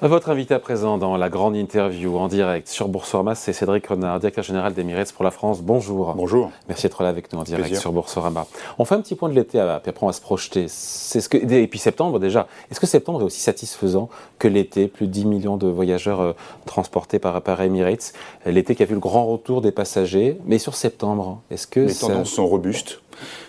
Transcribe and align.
Votre 0.00 0.30
invité 0.30 0.54
à 0.54 0.60
présent 0.60 0.96
dans 0.96 1.16
la 1.16 1.28
grande 1.28 1.56
interview 1.56 2.18
en 2.18 2.28
direct 2.28 2.68
sur 2.68 2.86
Boursorama, 2.86 3.34
c'est 3.34 3.52
Cédric 3.52 3.84
Renard, 3.88 4.20
directeur 4.20 4.44
général 4.44 4.72
d'Emirates 4.72 5.12
pour 5.12 5.24
la 5.24 5.32
France. 5.32 5.60
Bonjour. 5.60 6.14
Bonjour. 6.14 6.52
Merci 6.68 6.84
d'être 6.84 7.02
là 7.02 7.08
avec 7.08 7.32
nous 7.32 7.40
en 7.40 7.42
direct 7.42 7.74
sur 7.74 7.90
Boursorama. 7.90 8.46
On 8.78 8.84
fait 8.84 8.94
un 8.94 9.00
petit 9.00 9.16
point 9.16 9.28
de 9.28 9.34
l'été, 9.34 9.58
puis 9.82 9.90
après 9.90 10.04
on 10.04 10.06
va 10.06 10.12
se 10.12 10.20
projeter. 10.20 10.66
C'est 10.68 11.20
ce 11.20 11.28
que, 11.28 11.36
et 11.36 11.66
puis 11.66 11.80
septembre 11.80 12.20
déjà. 12.20 12.46
Est-ce 12.70 12.78
que 12.78 12.86
septembre 12.86 13.22
est 13.22 13.24
aussi 13.24 13.40
satisfaisant 13.40 14.08
que 14.38 14.46
l'été? 14.46 14.86
Plus 14.86 15.08
de 15.08 15.12
10 15.12 15.24
millions 15.24 15.56
de 15.56 15.66
voyageurs 15.66 16.20
euh, 16.20 16.32
transportés 16.64 17.18
par, 17.18 17.42
par 17.42 17.60
Emirates. 17.60 18.12
L'été 18.46 18.76
qui 18.76 18.84
a 18.84 18.86
vu 18.86 18.94
le 18.94 19.00
grand 19.00 19.26
retour 19.26 19.62
des 19.62 19.72
passagers. 19.72 20.38
Mais 20.46 20.58
sur 20.58 20.76
septembre, 20.76 21.40
est-ce 21.50 21.66
que... 21.66 21.80
Les 21.80 21.94
tendances 21.94 22.30
sont 22.30 22.46
robustes 22.46 23.00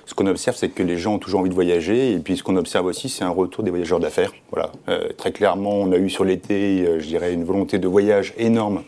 ce 0.05 0.13
qu'on 0.13 0.27
observe, 0.27 0.55
c'est 0.57 0.69
que 0.69 0.83
les 0.83 0.97
gens 0.97 1.15
ont 1.15 1.19
toujours 1.19 1.41
envie 1.41 1.50
de 1.50 1.55
voyager. 1.55 2.14
Et 2.14 2.19
puis, 2.19 2.37
ce 2.37 2.43
qu'on 2.43 2.55
observe 2.55 2.86
aussi, 2.86 3.09
c'est 3.09 3.23
un 3.23 3.29
retour 3.29 3.64
des 3.64 3.69
voyageurs 3.69 4.00
d'affaires. 4.00 4.33
Voilà. 4.51 4.71
Euh, 4.87 5.09
très 5.18 5.32
clairement, 5.32 5.73
on 5.73 5.92
a 5.92 5.97
eu 5.97 6.09
sur 6.09 6.23
l'été, 6.23 6.86
euh, 6.86 7.00
je 7.00 7.07
dirais, 7.07 7.33
une 7.33 7.43
volonté 7.43 7.78
de 7.78 7.87
voyage 7.87 8.33
énorme 8.37 8.83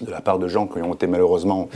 de 0.00 0.10
la 0.10 0.20
part 0.20 0.38
de 0.38 0.48
gens 0.48 0.66
qui 0.66 0.78
ont 0.78 0.94
été 0.94 1.06
malheureusement 1.06 1.68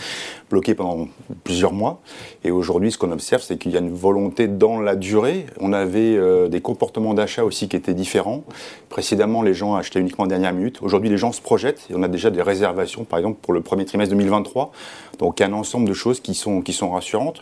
bloqués 0.50 0.74
pendant 0.74 1.08
plusieurs 1.44 1.72
mois. 1.72 2.00
Et 2.44 2.50
aujourd'hui, 2.50 2.92
ce 2.92 2.98
qu'on 2.98 3.12
observe, 3.12 3.42
c'est 3.42 3.58
qu'il 3.58 3.72
y 3.72 3.76
a 3.76 3.80
une 3.80 3.94
volonté 3.94 4.48
dans 4.48 4.80
la 4.80 4.96
durée. 4.96 5.46
On 5.60 5.72
avait 5.72 6.16
euh, 6.16 6.48
des 6.48 6.60
comportements 6.60 7.14
d'achat 7.14 7.44
aussi 7.44 7.68
qui 7.68 7.76
étaient 7.76 7.94
différents. 7.94 8.44
Précédemment, 8.88 9.42
les 9.42 9.54
gens 9.54 9.74
achetaient 9.74 10.00
uniquement 10.00 10.24
en 10.24 10.28
dernière 10.28 10.52
minute. 10.52 10.82
Aujourd'hui, 10.82 11.10
les 11.10 11.18
gens 11.18 11.32
se 11.32 11.40
projettent 11.40 11.86
et 11.90 11.94
on 11.94 12.02
a 12.02 12.08
déjà 12.08 12.30
des 12.30 12.42
réservations, 12.42 13.04
par 13.04 13.18
exemple, 13.18 13.38
pour 13.40 13.52
le 13.52 13.60
premier 13.60 13.84
trimestre 13.84 14.14
2023. 14.14 14.72
Donc, 15.18 15.40
un 15.40 15.52
ensemble 15.52 15.88
de 15.88 15.94
choses 15.94 16.20
qui 16.20 16.34
sont, 16.34 16.62
qui 16.62 16.72
sont 16.72 16.90
rassurantes. 16.90 17.40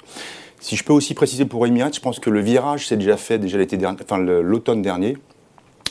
Si 0.61 0.77
je 0.77 0.85
peux 0.85 0.93
aussi 0.93 1.15
préciser 1.15 1.45
pour 1.45 1.67
Emirates, 1.67 1.95
je 1.95 2.01
pense 2.01 2.19
que 2.19 2.31
le 2.31 2.41
virage 2.41 2.89
s'est 2.89 2.97
déjà 2.97 3.17
fait 3.17 3.39
déjà 3.39 3.65
dernier, 3.65 3.99
enfin 4.03 4.19
l'automne 4.19 4.83
dernier. 4.83 5.17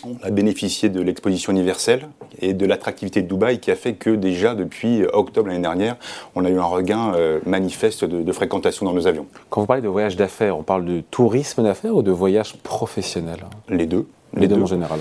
On 0.03 0.17
a 0.23 0.30
bénéficié 0.30 0.90
de 0.90 1.02
l'exposition 1.02 1.52
universelle 1.52 2.08
et 2.40 2.53
de 2.53 2.66
l'attractivité 2.66 3.22
de 3.22 3.28
Dubaï 3.28 3.59
qui 3.59 3.72
a 3.72 3.76
fait 3.76 3.94
que 3.94 4.09
déjà 4.09 4.56
depuis 4.56 5.03
octobre 5.14 5.48
l'année 5.48 5.62
dernière, 5.62 5.95
on 6.36 6.45
a 6.45 6.50
eu 6.50 6.58
un 6.58 6.64
regain 6.64 7.14
euh, 7.16 7.40
manifeste 7.45 8.06
de, 8.06 8.31
fréquentation 8.31 8.86
dans 8.86 8.94
nos 8.94 9.08
avions. 9.08 9.25
Quand 9.50 9.62
vous 9.62 9.68
parlez 9.68 9.81
de 9.81 9.88
voyage 9.88 10.16
d'affaires, 10.16 10.58
on 10.58 10.64
parle 10.64 10.86
de 10.86 11.02
tourisme 11.12 11.64
d'affaires 11.64 11.95
ou 11.95 12.02
de 12.02 12.12
voyage 12.12 12.56
professionnel? 12.58 13.45
Les 13.70 13.86
deux. 13.86 14.08
Les, 14.34 14.48
deux, 14.48 14.62
en 14.62 14.66
général. 14.66 15.00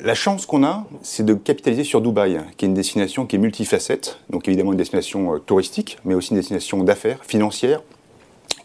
La 0.00 0.14
chance 0.14 0.46
qu'on 0.46 0.64
a, 0.64 0.84
c'est 1.02 1.24
de 1.24 1.34
capitaliser 1.34 1.84
sur 1.84 2.00
Dubaï, 2.00 2.40
qui 2.56 2.64
est 2.64 2.68
une 2.68 2.74
destination 2.74 3.26
qui 3.26 3.36
est 3.36 3.38
multifacette, 3.38 4.18
donc 4.30 4.48
évidemment 4.48 4.72
une 4.72 4.78
destination 4.78 5.34
euh, 5.34 5.38
touristique, 5.38 5.98
mais 6.04 6.14
aussi 6.14 6.30
une 6.30 6.38
destination 6.38 6.82
d'affaires, 6.82 7.18
financière, 7.24 7.82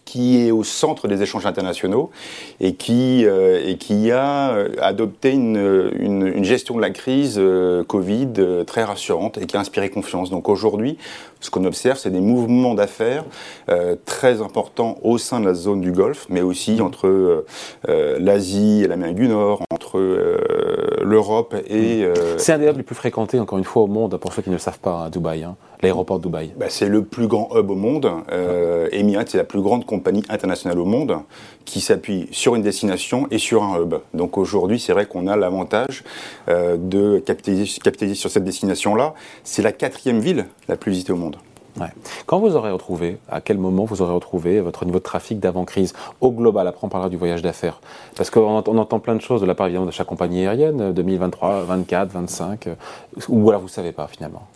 qui 0.09 0.43
est 0.43 0.49
au 0.49 0.63
centre 0.63 1.07
des 1.07 1.21
échanges 1.21 1.45
internationaux 1.45 2.09
et 2.59 2.73
qui, 2.73 3.27
euh, 3.27 3.61
et 3.63 3.77
qui 3.77 4.09
a 4.09 4.53
euh, 4.53 4.69
adopté 4.81 5.29
une, 5.29 5.91
une, 5.99 6.43
gestion 6.43 6.75
de 6.75 6.81
la 6.81 6.89
crise 6.89 7.35
euh, 7.37 7.83
Covid 7.83 8.33
très 8.65 8.83
rassurante 8.83 9.37
et 9.37 9.45
qui 9.45 9.55
a 9.55 9.59
inspiré 9.59 9.91
confiance. 9.91 10.31
Donc 10.31 10.49
aujourd'hui, 10.49 10.97
ce 11.41 11.51
qu'on 11.51 11.63
observe, 11.63 11.99
c'est 11.99 12.09
des 12.09 12.21
mouvements 12.21 12.73
d'affaires 12.73 13.23
très 14.05 14.41
importants 14.41 14.97
au 15.03 15.17
sein 15.17 15.39
de 15.39 15.45
la 15.45 15.53
zone 15.53 15.79
du 15.79 15.93
Golfe, 15.93 16.25
mais 16.27 16.41
aussi 16.41 16.81
entre 16.81 17.45
l'Asie 17.87 18.81
et 18.83 18.87
l'Amérique 18.87 19.15
du 19.15 19.29
Nord, 19.29 19.61
entre 19.71 20.01
l'Europe 21.09 21.55
et... 21.67 22.05
c'est 22.37 22.53
un 22.53 22.59
des 22.59 22.67
hubs 22.67 22.77
les 22.77 22.83
plus 22.83 22.95
fréquentés, 22.95 23.39
encore 23.39 23.57
une 23.57 23.63
fois, 23.63 23.83
au 23.83 23.87
monde, 23.87 24.17
pour 24.17 24.33
ceux 24.33 24.41
qui 24.41 24.49
ne 24.49 24.55
le 24.55 24.59
savent 24.59 24.79
pas, 24.79 25.05
à 25.05 25.09
Dubaï. 25.09 25.43
Hein 25.43 25.55
l'aéroport 25.81 26.19
de 26.19 26.23
Dubaï 26.23 26.51
bah, 26.57 26.67
C'est 26.69 26.89
le 26.89 27.03
plus 27.03 27.27
grand 27.27 27.49
hub 27.55 27.69
au 27.69 27.75
monde. 27.75 28.09
Euh, 28.31 28.87
Emirates, 28.91 29.29
c'est 29.29 29.37
la 29.37 29.43
plus 29.43 29.61
grande 29.61 29.85
compagnie 29.85 30.23
internationale 30.29 30.79
au 30.79 30.85
monde 30.85 31.19
qui 31.65 31.81
s'appuie 31.81 32.27
sur 32.31 32.55
une 32.55 32.61
destination 32.61 33.27
et 33.31 33.37
sur 33.37 33.63
un 33.63 33.81
hub. 33.81 33.95
Donc 34.13 34.37
aujourd'hui, 34.37 34.79
c'est 34.79 34.93
vrai 34.93 35.05
qu'on 35.05 35.27
a 35.27 35.35
l'avantage 35.35 36.03
euh, 36.47 36.77
de 36.77 37.19
capitaliser, 37.19 37.79
capitaliser 37.81 38.15
sur 38.15 38.29
cette 38.29 38.43
destination-là. 38.43 39.13
C'est 39.43 39.61
la 39.61 39.71
quatrième 39.71 40.19
ville 40.19 40.45
la 40.67 40.75
plus 40.75 40.91
visitée 40.91 41.13
au 41.13 41.17
monde. 41.17 41.37
Quand 42.25 42.39
vous 42.39 42.55
aurez 42.55 42.71
retrouvé, 42.71 43.17
à 43.29 43.41
quel 43.41 43.57
moment 43.57 43.85
vous 43.85 44.01
aurez 44.01 44.13
retrouvé 44.13 44.59
votre 44.61 44.85
niveau 44.85 44.99
de 44.99 45.03
trafic 45.03 45.39
d'avant-crise 45.39 45.93
au 46.21 46.31
global? 46.31 46.67
Après, 46.67 46.85
on 46.85 46.89
parlera 46.89 47.09
du 47.09 47.17
voyage 47.17 47.41
d'affaires. 47.41 47.81
Parce 48.15 48.29
qu'on 48.29 48.57
entend 48.57 48.99
plein 48.99 49.15
de 49.15 49.21
choses 49.21 49.41
de 49.41 49.45
la 49.45 49.55
part 49.55 49.67
évidemment 49.67 49.85
de 49.85 49.91
chaque 49.91 50.07
compagnie 50.07 50.41
aérienne, 50.41 50.91
2023, 50.93 51.63
24, 51.63 52.11
25, 52.11 52.69
ou 53.29 53.39
voilà, 53.39 53.59
vous 53.59 53.65
ne 53.65 53.69
savez 53.69 53.91
pas 53.91 54.07
finalement 54.07 54.47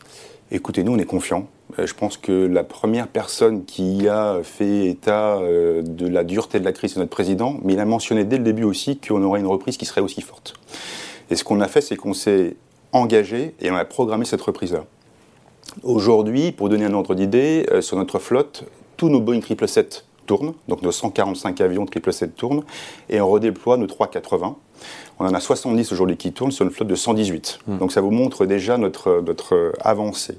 Écoutez, 0.52 0.84
nous, 0.84 0.94
on 0.94 1.00
est 1.00 1.06
confiants. 1.06 1.48
Euh, 1.80 1.88
je 1.88 1.96
pense 1.96 2.18
que 2.18 2.32
la 2.32 2.64
première 2.64 3.08
personne 3.08 3.66
qui 3.66 4.08
a 4.08 4.42
fait 4.44 4.86
état 4.86 5.38
euh, 5.38 5.82
de 5.82 6.08
la 6.08 6.24
dureté 6.24 6.60
de 6.60 6.66
la 6.66 6.74
crise, 6.74 6.94
c'est 6.94 7.00
notre 7.00 7.10
président, 7.10 7.58
mais 7.64 7.74
il 7.74 7.80
a 7.80 7.86
mentionné 7.86 8.24
dès 8.24 8.38
le 8.38 8.44
début 8.44 8.64
aussi 8.64 9.00
qu'on 9.00 9.24
aurait 9.24 9.40
une 9.40 9.48
reprise 9.48 9.78
qui 9.78 9.86
serait 9.86 10.02
aussi 10.02 10.22
forte. 10.22 10.54
Et 11.32 11.36
ce 11.36 11.44
qu'on 11.44 11.60
a 11.60 11.68
fait, 11.68 11.82
c'est 11.82 11.96
qu'on 11.96 12.14
s'est 12.14 12.56
engagé 12.92 13.56
et 13.60 13.72
on 13.72 13.76
a 13.76 13.86
programmé 13.86 14.26
cette 14.26 14.42
reprise-là. 14.42 14.86
Aujourd'hui, 15.84 16.52
pour 16.52 16.70
donner 16.70 16.86
un 16.86 16.94
ordre 16.94 17.16
d'idée, 17.16 17.66
euh, 17.72 17.82
sur 17.82 17.98
notre 17.98 18.20
flotte, 18.20 18.66
tous 18.98 19.10
nos 19.10 19.20
Boeing 19.20 19.42
777 19.42 20.06
tournent, 20.26 20.54
donc 20.68 20.82
nos 20.82 20.92
145 20.92 21.62
avions 21.62 21.86
777 21.86 22.36
tournent, 22.36 22.64
et 23.10 23.20
on 23.20 23.30
redéploie 23.30 23.78
nos 23.78 23.88
380. 23.88 24.56
On 25.20 25.26
en 25.26 25.34
a 25.34 25.40
70 25.40 25.92
aujourd'hui 25.92 26.18
qui 26.18 26.32
tournent 26.32 26.52
sur 26.52 26.66
une 26.66 26.72
flotte 26.72 26.88
de 26.88 26.96
118. 26.96 27.60
Hmm. 27.68 27.78
Donc 27.78 27.92
ça 27.92 28.02
vous 28.02 28.12
montre 28.12 28.46
déjà 28.46 28.78
notre, 28.78 29.22
notre 29.26 29.74
avancée. 29.82 30.38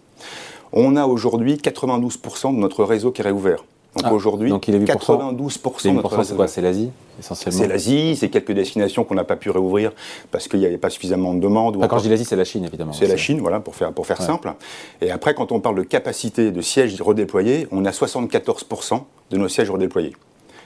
On 0.72 0.96
a 0.96 1.06
aujourd'hui 1.06 1.54
92% 1.54 2.54
de 2.54 2.58
notre 2.58 2.84
réseau 2.84 3.12
qui 3.12 3.20
est 3.20 3.24
réouvert. 3.24 3.64
Donc 3.96 4.06
ah, 4.06 4.12
aujourd'hui, 4.12 4.50
92% 4.50 5.88
de 5.88 5.90
notre 5.92 6.16
réseau. 6.16 6.46
C'est 6.46 6.60
l'Asie 6.60 6.90
essentiellement 7.18 7.58
C'est 7.60 7.68
l'Asie, 7.68 8.16
c'est 8.16 8.28
quelques 8.28 8.52
destinations 8.52 9.04
qu'on 9.04 9.14
n'a 9.14 9.24
pas 9.24 9.36
pu 9.36 9.50
réouvrir 9.50 9.92
parce 10.32 10.48
qu'il 10.48 10.58
n'y 10.58 10.66
avait 10.66 10.78
pas 10.78 10.90
suffisamment 10.90 11.32
de 11.32 11.40
demandes. 11.40 11.86
quand 11.86 11.98
je 11.98 12.04
dis 12.04 12.08
l'Asie, 12.08 12.24
c'est 12.24 12.36
la 12.36 12.44
Chine 12.44 12.64
évidemment. 12.64 12.92
C'est 12.92 13.06
la 13.06 13.16
Chine, 13.16 13.40
voilà, 13.40 13.60
pour 13.60 13.76
faire, 13.76 13.92
pour 13.92 14.06
faire 14.06 14.20
simple. 14.20 14.52
Et 15.00 15.10
après, 15.10 15.34
quand 15.34 15.52
on 15.52 15.60
parle 15.60 15.76
de 15.76 15.82
capacité 15.82 16.50
de 16.50 16.60
sièges 16.60 17.00
redéployés, 17.00 17.68
on 17.70 17.84
a 17.84 17.90
74% 17.90 19.00
de 19.30 19.36
nos 19.36 19.48
sièges 19.48 19.70
redéployés 19.70 20.12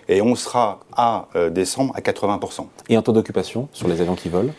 et 0.09 0.23
on 0.23 0.35
sera 0.35 0.81
à 0.97 1.29
euh, 1.37 1.51
décembre 1.51 1.93
à 1.95 2.01
80%. 2.01 2.67
Et 2.89 2.97
un 2.97 3.03
taux 3.03 3.13
d'occupation 3.13 3.69
sur 3.73 3.89
les 3.89 4.01
avions 4.01 4.15
qui 4.15 4.29
volent? 4.29 4.53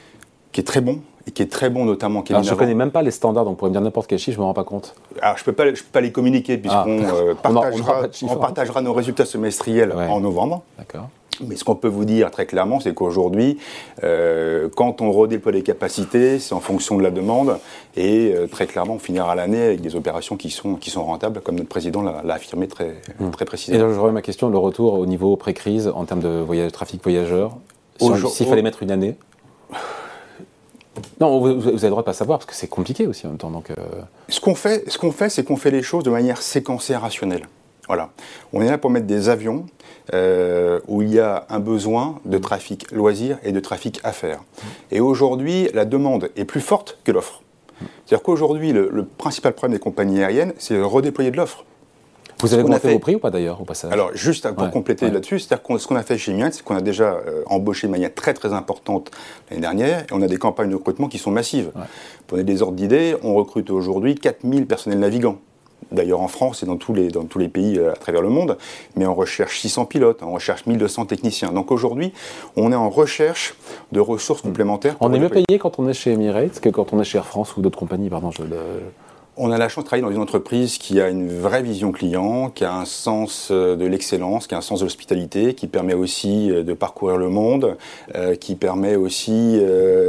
Qui 0.51 0.61
est 0.61 0.63
très 0.63 0.81
bon, 0.81 1.01
et 1.29 1.31
qui 1.31 1.43
est 1.43 1.51
très 1.51 1.69
bon 1.69 1.85
notamment. 1.85 2.23
Alors, 2.29 2.43
je 2.43 2.51
ne 2.51 2.55
connais 2.55 2.73
même 2.73 2.91
pas 2.91 3.03
les 3.03 3.11
standards, 3.11 3.45
donc 3.45 3.53
on 3.53 3.55
pourrait 3.55 3.69
me 3.69 3.75
dire 3.75 3.81
n'importe 3.81 4.07
quel 4.07 4.17
chiffre, 4.17 4.35
je 4.35 4.39
ne 4.39 4.43
me 4.43 4.47
rends 4.47 4.53
pas 4.53 4.63
compte. 4.63 4.95
Alors 5.21 5.37
je 5.37 5.43
ne 5.43 5.45
peux, 5.45 5.53
pas, 5.53 5.65
peux 5.65 5.77
pas 5.91 6.01
les 6.01 6.11
communiquer 6.11 6.57
puisqu'on 6.57 7.03
ah. 7.03 7.13
euh, 7.13 7.35
partagera, 7.41 8.01
on, 8.23 8.35
partagera, 8.37 8.81
nos 8.81 8.93
résultats 8.93 9.25
semestriels 9.25 9.93
en 9.93 10.19
novembre. 10.19 10.63
D'accord. 10.77 11.09
Mais 11.41 11.55
ce 11.55 11.63
qu'on 11.63 11.75
peut 11.75 11.87
vous 11.87 12.03
dire 12.03 12.31
très 12.31 12.45
clairement, 12.45 12.81
c'est 12.81 12.93
qu'aujourd'hui, 12.93 13.59
euh, 14.03 14.67
quand 14.75 15.01
on 15.01 15.11
redéploie 15.11 15.53
les 15.53 15.61
capacités, 15.61 16.37
c'est 16.39 16.53
en 16.53 16.59
fonction 16.59 16.97
de 16.97 17.03
la 17.03 17.11
demande. 17.11 17.59
Et 17.95 18.33
euh, 18.35 18.47
très 18.47 18.67
clairement, 18.67 18.95
on 18.95 18.99
finira 18.99 19.35
l'année 19.35 19.61
avec 19.61 19.79
des 19.79 19.95
opérations 19.95 20.35
qui 20.35 20.49
sont, 20.49 20.75
qui 20.75 20.89
sont 20.89 21.05
rentables, 21.05 21.39
comme 21.39 21.55
notre 21.55 21.69
président 21.69 22.01
l'a 22.01 22.33
affirmé 22.33 22.67
très, 22.67 22.95
hmm. 23.19 23.29
très 23.29 23.45
précisément. 23.45 23.77
Et 23.77 23.87
là, 23.87 23.93
je 23.93 23.99
reviens 23.99 24.13
ma 24.13 24.21
question, 24.21 24.49
le 24.49 24.57
retour 24.57 24.95
au 24.95 25.05
niveau 25.05 25.37
pré-crise 25.37 25.89
en 25.93 26.03
termes 26.03 26.19
de 26.19 26.41
voyage, 26.41 26.73
trafic 26.73 27.01
voyageurs, 27.03 27.55
s'il 27.99 28.47
fallait 28.47 28.61
mettre 28.61 28.83
une 28.83 28.91
année 28.91 29.15
non, 31.19 31.39
vous, 31.39 31.67
avez 31.67 31.81
le 31.83 31.89
droit 31.89 32.01
de 32.01 32.05
pas 32.05 32.13
savoir 32.13 32.39
parce 32.39 32.49
que 32.49 32.55
c'est 32.55 32.67
compliqué 32.67 33.07
aussi 33.07 33.25
en 33.25 33.29
même 33.29 33.37
temps. 33.37 33.51
Donc, 33.51 33.69
euh. 33.71 33.75
Ce 34.27 34.39
qu'on 34.39 34.55
fait, 34.55 34.89
ce 34.89 34.97
qu'on 34.97 35.11
fait, 35.11 35.29
c'est 35.29 35.43
qu'on 35.43 35.57
fait 35.57 35.71
les 35.71 35.81
choses 35.81 36.03
de 36.03 36.09
manière 36.09 36.41
séquencée 36.41 36.93
et 36.93 36.97
rationnelle. 36.97 37.47
Voilà. 37.87 38.11
On 38.53 38.61
est 38.61 38.69
là 38.69 38.77
pour 38.77 38.91
mettre 38.91 39.07
des 39.07 39.29
avions 39.29 39.65
euh, 40.13 40.79
où 40.87 41.01
il 41.01 41.11
y 41.11 41.19
a 41.19 41.47
un 41.49 41.59
besoin 41.59 42.19
de 42.25 42.37
trafic 42.37 42.91
loisir 42.91 43.39
et 43.43 43.51
de 43.51 43.59
trafic 43.59 43.99
affaires. 44.03 44.41
Et 44.91 44.99
aujourd'hui, 44.99 45.69
la 45.73 45.85
demande 45.85 46.29
est 46.35 46.45
plus 46.45 46.61
forte 46.61 46.99
que 47.03 47.11
l'offre. 47.11 47.41
C'est-à-dire 48.05 48.23
qu'aujourd'hui, 48.23 48.73
le, 48.73 49.05
principal 49.17 49.53
problème 49.53 49.77
des 49.77 49.81
compagnies 49.81 50.19
aériennes, 50.19 50.53
c'est 50.57 50.79
redéployer 50.79 51.31
de 51.31 51.37
l'offre. 51.37 51.65
Vous 52.41 52.53
avez 52.53 52.63
augmenté 52.63 52.91
vos 52.91 52.99
prix 52.99 53.15
ou 53.15 53.19
pas 53.19 53.31
d'ailleurs 53.31 53.59
au 53.61 53.65
passage 53.65 53.91
Alors 53.91 54.11
juste 54.13 54.49
pour 54.53 54.71
compléter 54.71 55.09
là-dessus, 55.09 55.39
c'est-à-dire 55.39 55.79
ce 55.79 55.87
qu'on 55.87 55.95
a 55.95 56.03
fait 56.03 56.17
chez 56.17 56.33
Mian, 56.33 56.49
c'est 56.51 56.63
qu'on 56.63 56.75
a 56.75 56.81
déjà 56.81 57.15
euh, 57.15 57.43
embauché 57.47 57.87
de 57.87 57.91
manière 57.91 58.13
très 58.13 58.33
très 58.33 58.53
importante 58.53 59.11
l'année 59.49 59.61
dernière 59.61 60.01
et 60.01 60.13
on 60.13 60.21
a 60.21 60.27
des 60.27 60.37
campagnes 60.37 60.69
de 60.69 60.75
recrutement 60.75 61.07
qui 61.07 61.17
sont 61.17 61.31
massives. 61.31 61.71
Pour 62.27 62.37
donner 62.37 62.51
des 62.51 62.61
ordres 62.61 62.75
d'idées, 62.75 63.15
on 63.23 63.35
recrute 63.35 63.69
aujourd'hui 63.69 64.15
4000 64.15 64.67
personnels 64.67 64.99
navigants 64.99 65.39
d'ailleurs 65.91 66.21
en 66.21 66.27
France 66.27 66.63
et 66.63 66.65
dans 66.65 66.77
tous 66.77 66.93
les, 66.93 67.09
dans 67.09 67.25
tous 67.25 67.39
les 67.39 67.47
pays 67.49 67.77
euh, 67.77 67.91
à 67.91 67.95
travers 67.95 68.21
le 68.21 68.29
monde, 68.29 68.57
mais 68.95 69.05
on 69.05 69.15
recherche 69.15 69.59
600 69.59 69.85
pilotes, 69.85 70.19
on 70.21 70.31
recherche 70.31 70.65
1200 70.65 71.05
techniciens. 71.05 71.51
Donc 71.51 71.71
aujourd'hui, 71.71 72.13
on 72.55 72.71
est 72.71 72.75
en 72.75 72.89
recherche 72.89 73.55
de 73.91 73.99
ressources 73.99 74.41
complémentaires. 74.41 74.95
On 74.99 75.13
est 75.13 75.19
mieux 75.19 75.29
payé 75.29 75.59
quand 75.59 75.79
on 75.79 75.87
est 75.87 75.93
chez 75.93 76.11
Emirates 76.11 76.59
que 76.59 76.69
quand 76.69 76.93
on 76.93 77.01
est 77.01 77.03
chez 77.03 77.17
Air 77.17 77.25
France 77.25 77.57
ou 77.57 77.61
d'autres 77.61 77.79
compagnies, 77.79 78.09
pardon. 78.09 78.31
Je 78.31 78.43
on 79.39 79.51
a 79.51 79.57
la 79.57 79.69
chance 79.69 79.85
de 79.85 79.87
travailler 79.87 80.05
dans 80.05 80.13
une 80.13 80.21
entreprise 80.21 80.77
qui 80.77 80.99
a 80.99 81.09
une 81.09 81.29
vraie 81.29 81.63
vision 81.63 81.93
client, 81.93 82.49
qui 82.49 82.65
a 82.65 82.73
un 82.75 82.83
sens 82.83 83.47
euh, 83.51 83.77
de 83.77 83.85
l'excellence, 83.85 84.47
qui 84.47 84.53
a 84.53 84.57
un 84.57 84.61
sens 84.61 84.81
de 84.81 84.85
l'hospitalité, 84.85 85.53
qui 85.53 85.67
permet 85.67 85.93
aussi 85.93 86.51
euh, 86.51 86.61
de 86.63 86.73
parcourir 86.73 87.17
le 87.17 87.29
monde, 87.29 87.77
euh, 88.15 88.35
qui 88.35 88.55
permet 88.55 88.97
aussi 88.97 89.59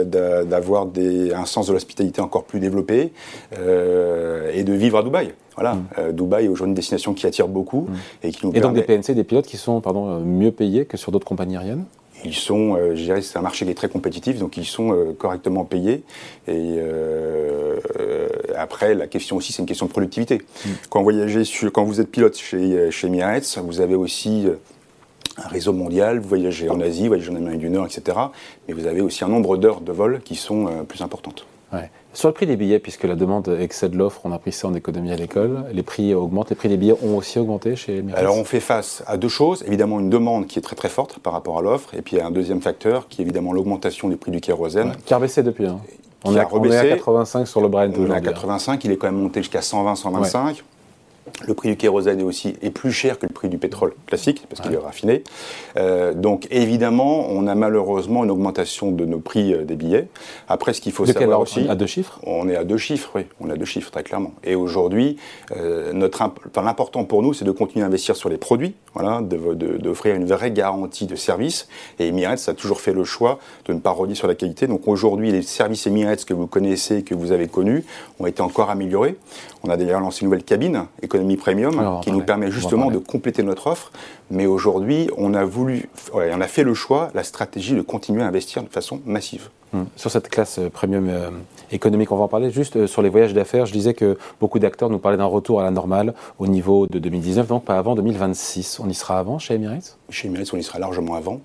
d'avoir 0.05 0.89
un 1.35 1.45
sens 1.47 1.69
de 1.69 1.73
l'hospitalité 1.73 2.21
encore 2.21 2.45
plus 2.45 2.59
développé 2.59 3.13
et 3.53 4.65
de 4.65 4.73
vivre 4.73 4.99
à 4.99 5.03
Dubaï. 5.03 5.33
Voilà, 5.55 5.75
mm. 5.75 6.13
Dubaï 6.13 6.47
est 6.47 6.49
aujourd'hui 6.49 6.71
une 6.71 6.75
destination 6.75 7.15
qui 7.15 7.27
attire 7.27 7.47
beaucoup 7.47 7.83
mm. 7.83 8.27
et 8.27 8.31
qui 8.33 8.47
nous 8.47 8.53
Et 8.55 8.61
donc 8.61 8.75
des 8.75 8.83
PNC, 8.83 9.15
des 9.15 9.25
pilotes 9.25 9.47
qui 9.47 9.57
sont 9.57 9.81
pardon, 9.81 10.21
mieux 10.21 10.51
payés 10.51 10.87
que 10.87 10.97
sur 10.97 11.13
d'autres 11.13 11.27
compagnies 11.27 11.57
aériennes? 11.57 11.85
Ils 12.25 12.35
sont, 12.35 12.77
je 12.95 13.03
dirais, 13.03 13.23
c'est 13.23 13.39
un 13.39 13.43
marché 13.43 13.65
qui 13.65 13.71
est 13.71 13.75
très 13.75 13.89
compétitif, 13.89 14.39
donc 14.39 14.57
ils 14.57 14.65
sont 14.65 15.15
correctement 15.19 15.65
payés. 15.65 16.03
Et 16.49 16.79
après, 18.57 18.95
la 18.95 19.07
question 19.07 19.37
aussi, 19.37 19.53
c'est 19.53 19.63
une 19.63 19.69
question 19.69 19.87
de 19.87 19.91
productivité. 19.91 20.37
Mm. 20.39 20.69
Quand, 20.89 21.01
vous 21.01 21.05
voyagez 21.05 21.45
sur, 21.45 21.73
quand 21.73 21.85
vous 21.85 22.01
êtes 22.01 22.11
pilote 22.11 22.37
chez, 22.37 22.91
chez 22.91 23.07
Emirates, 23.07 23.59
vous 23.65 23.81
avez 23.81 23.95
aussi 23.95 24.47
un 25.37 25.49
réseau 25.49 25.73
mondial, 25.73 26.19
vous 26.19 26.29
voyagez 26.29 26.69
en 26.69 26.81
Asie, 26.81 27.03
vous 27.03 27.09
voyagez 27.09 27.31
en 27.31 27.37
Amérique 27.37 27.61
du 27.61 27.71
Nord, 27.71 27.87
etc. 27.87 28.19
Mais 28.69 28.75
vous 28.75 28.87
avez 28.87 29.01
aussi 29.01 29.25
un 29.25 29.29
nombre 29.29 29.57
d'heures 29.57 29.81
de 29.81 29.93
vol 29.93 30.21
qui 30.23 30.35
sont 30.35 30.85
plus 30.89 31.03
importantes. 31.03 31.47
Sur 32.13 32.29
le 32.29 32.35
prix 32.35 32.47
des 32.47 32.57
billets, 32.57 32.81
puisque 32.81 33.05
la 33.05 33.15
demande 33.15 33.57
excède 33.61 33.95
l'offre, 33.95 34.23
on 34.25 34.33
a 34.33 34.39
pris 34.39 34.51
ça 34.51 34.67
en 34.67 34.75
économie 34.75 35.13
à 35.13 35.17
l'école, 35.17 35.65
les 35.73 35.85
prix 35.85 36.13
augmentent, 36.13 36.51
les 36.51 36.57
prix 36.57 36.69
des 36.69 36.77
billets 36.77 36.97
ont 37.03 37.17
aussi 37.17 37.39
augmenté 37.39 37.77
chez 37.77 37.99
Emirates 37.99 38.21
Alors 38.21 38.37
on 38.37 38.45
fait 38.45 38.61
face 38.61 39.05
à 39.07 39.17
deux 39.17 39.29
choses, 39.29 39.63
évidemment 39.67 40.01
une 40.01 40.11
demande 40.11 40.49
qui 40.49 40.59
est 40.59 40.63
très 40.63 40.75
très 40.75 40.89
forte 40.89 41.21
par 41.21 41.33
rapport 41.33 41.59
à 41.59 41.63
l'offre, 41.63 41.95
et 41.95 42.03
puis 42.03 42.21
un 42.21 42.33
deuxième 42.33 42.61
facteur 42.61 43.07
qui 43.09 43.21
est 43.21 43.25
évidemment 43.25 43.53
l'augmentation 43.53 44.09
du 44.09 44.17
prix 44.17 44.33
du 44.33 44.41
kérosène. 44.41 44.93
qui 45.05 45.15
a 45.15 45.19
baissé 45.21 45.43
depuis. 45.43 45.67
Hein. 45.67 45.79
On, 46.25 46.35
est 46.37 46.41
à, 46.41 46.49
on, 46.53 46.65
est 46.65 46.77
à, 46.77 46.85
85 46.85 47.47
sur 47.47 47.61
le 47.61 47.69
Brent. 47.69 47.93
On 47.97 48.11
est 48.11 48.15
à 48.15 48.21
85, 48.21 48.85
il 48.85 48.93
est 48.93 48.97
quand 48.97 49.07
même 49.07 49.23
monté 49.23 49.41
jusqu'à 49.41 49.63
120, 49.63 49.95
125. 49.95 50.65
Le 51.47 51.55
prix 51.55 51.71
du 51.71 51.77
kérosène 51.77 52.21
est 52.21 52.25
aussi 52.25 52.55
est 52.63 52.71
plus 52.71 52.93
cher 52.93 53.19
que 53.19 53.27
le 53.27 53.33
prix 53.33 53.49
du 53.49 53.59
pétrole 53.59 53.95
classique 54.07 54.45
parce 54.49 54.61
qu'il 54.61 54.73
est 54.73 54.79
raffiné. 54.79 55.25
Euh, 55.77 56.15
donc 56.15 56.47
évidemment, 56.51 57.27
on 57.29 57.47
a 57.47 57.55
malheureusement 57.55 58.25
une 58.25 58.31
augmentation 58.31 58.91
de 58.91 59.05
nos 59.05 59.19
prix 59.19 59.53
euh, 59.53 59.65
des 59.65 59.77
billets. 59.77 60.09
Après, 60.49 60.73
ce 60.73 60.81
qu'il 60.81 60.93
faut 60.93 61.07
savoir 61.07 61.41
aussi, 61.41 61.67
à 61.69 61.75
deux 61.75 61.87
chiffres? 61.87 62.21
On 62.25 62.49
est 62.49 62.57
à 62.57 62.65
deux 62.65 62.77
chiffres, 62.77 63.11
oui, 63.15 63.23
on 63.41 63.51
a 63.51 63.57
deux 63.57 63.65
chiffres 63.65 63.91
très 63.91 64.03
clairement. 64.03 64.33
Et 64.45 64.55
aujourd'hui, 64.55 65.17
euh, 65.57 65.93
notre 65.93 66.21
l'important 66.63 67.05
pour 67.05 67.23
nous, 67.23 67.35
c'est 67.35 67.45
de 67.45 67.51
continuer 67.51 67.85
à 67.85 67.87
investir 67.87 68.17
sur 68.17 68.29
les 68.29 68.37
produits, 68.37 68.75
voilà, 68.95 69.21
d'offrir 69.23 70.15
une 70.15 70.27
vraie 70.27 70.51
garantie 70.51 71.07
de 71.07 71.17
service. 71.17 71.69
Et 71.99 72.09
Emirates 72.09 72.49
a 72.49 72.55
toujours 72.55 72.81
fait 72.81 72.93
le 72.93 73.05
choix 73.05 73.39
de 73.65 73.73
ne 73.73 73.79
pas 73.81 73.91
renier 73.91 74.15
sur 74.15 74.29
la 74.29 74.35
qualité. 74.35 74.67
Donc 74.67 74.87
aujourd'hui, 74.87 75.33
les 75.33 75.43
services 75.43 75.87
Emirates 75.87 76.25
que 76.25 76.35
vous 76.35 76.47
connaissez, 76.47 77.03
que 77.03 77.15
vous 77.15 77.33
avez 77.33 77.49
connus, 77.49 77.85
ont 78.19 78.27
été 78.27 78.43
encore 78.43 78.71
améliorés. 78.71 79.17
On 79.63 79.71
a 79.71 79.77
d'ailleurs 79.77 80.01
lancé 80.01 80.23
une 80.23 80.29
nouvelle 80.29 80.45
cabine 80.45 80.87
premium 81.37 82.01
qui 82.03 82.11
nous 82.11 82.23
permet 82.23 82.51
justement 82.51 82.91
de 82.91 82.99
compléter 82.99 83.43
notre 83.43 83.67
offre. 83.67 83.93
Mais 84.31 84.47
aujourd'hui, 84.47 85.11
on 85.17 85.35
a 85.35 85.45
voulu, 85.45 85.89
on 86.13 86.41
a 86.41 86.47
fait 86.47 86.63
le 86.63 86.75
choix, 86.75 87.11
la 87.15 87.25
stratégie 87.25 87.75
de 87.75 87.83
continuer 87.83 88.23
à 88.23 88.27
investir 88.27 88.63
de 88.63 88.69
façon 88.69 89.01
massive. 89.05 89.51
Hum. 89.73 89.87
Sur 89.95 90.11
cette 90.11 90.29
classe 90.29 90.59
euh, 90.59 90.69
premium 90.69 91.09
euh, 91.09 91.31
économique, 91.71 92.11
on 92.11 92.17
va 92.17 92.25
en 92.25 92.29
parler. 92.29 92.51
Juste 92.51 92.75
euh, 92.75 92.87
sur 92.89 93.03
les 93.03 93.09
voyages 93.09 93.35
d'affaires, 93.35 93.67
je 93.67 93.73
disais 93.73 93.95
que 93.95 94.19
beaucoup 94.41 94.59
d'acteurs 94.59 94.91
nous 94.91 94.99
parlaient 94.99 95.17
d'un 95.17 95.25
retour 95.25 95.61
à 95.61 95.65
la 95.65 95.71
normale 95.71 96.15
au 96.41 96.49
niveau 96.49 96.89
de 96.89 96.99
2019, 96.99 97.47
donc 97.47 97.65
pas 97.65 97.79
avant 97.79 97.95
2026. 97.95 98.81
On 98.81 98.89
y 98.89 98.95
sera 98.95 99.21
avant 99.21 99.39
chez 99.39 99.55
Emirates? 99.55 99.97
Chez 100.09 100.27
Emirates, 100.27 100.53
on 100.53 100.57
y 100.57 100.65
sera 100.65 100.81
largement 100.81 101.15
avant. 101.15 101.41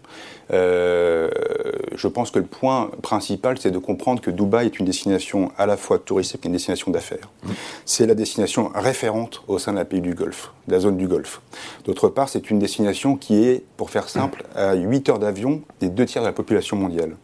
je 0.49 2.07
pense 2.07 2.31
que 2.31 2.39
le 2.39 2.45
point 2.45 2.89
principal, 3.03 3.59
c'est 3.59 3.71
de 3.71 3.77
comprendre 3.77 4.21
que 4.21 4.31
Dubaï 4.31 4.65
est 4.65 4.79
une 4.79 4.85
destination 4.85 5.51
à 5.57 5.67
la 5.67 5.77
fois 5.77 5.99
touristique 5.99 6.45
et 6.45 6.47
une 6.47 6.53
destination 6.53 6.91
d'affaires. 6.91 7.29
Hum. 7.45 7.51
C'est 7.85 8.07
la 8.07 8.15
destination 8.15 8.71
référente 8.73 9.43
au 9.47 9.59
sein 9.59 9.71
de 9.71 9.77
la 9.77 9.85
pays 9.85 10.01
du 10.01 10.15
Golfe, 10.15 10.51
de 10.67 10.73
la 10.73 10.79
zone 10.79 10.97
du 10.97 11.07
Golfe. 11.07 11.41
D'autre 11.85 12.09
part, 12.09 12.29
c'est 12.29 12.49
une 12.49 12.57
destination 12.57 12.74
qui 13.19 13.43
est, 13.45 13.63
pour 13.77 13.89
faire 13.89 14.09
simple, 14.09 14.43
à 14.55 14.73
8 14.73 15.09
heures 15.09 15.19
d'avion 15.19 15.61
des 15.79 15.89
deux 15.89 16.05
tiers 16.05 16.21
de 16.23 16.27
la 16.27 16.33
population 16.33 16.77
mondiale. 16.77 17.15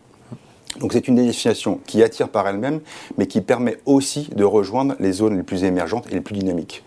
Donc 0.79 0.93
c'est 0.93 1.07
une 1.07 1.15
destination 1.15 1.79
qui 1.85 2.01
attire 2.01 2.29
par 2.29 2.47
elle-même, 2.47 2.79
mais 3.17 3.27
qui 3.27 3.41
permet 3.41 3.77
aussi 3.85 4.29
de 4.35 4.43
rejoindre 4.43 4.95
les 4.99 5.11
zones 5.11 5.35
les 5.37 5.43
plus 5.43 5.63
émergentes 5.63 6.07
et 6.09 6.13
les 6.13 6.21
plus 6.21 6.35
dynamiques. 6.35 6.83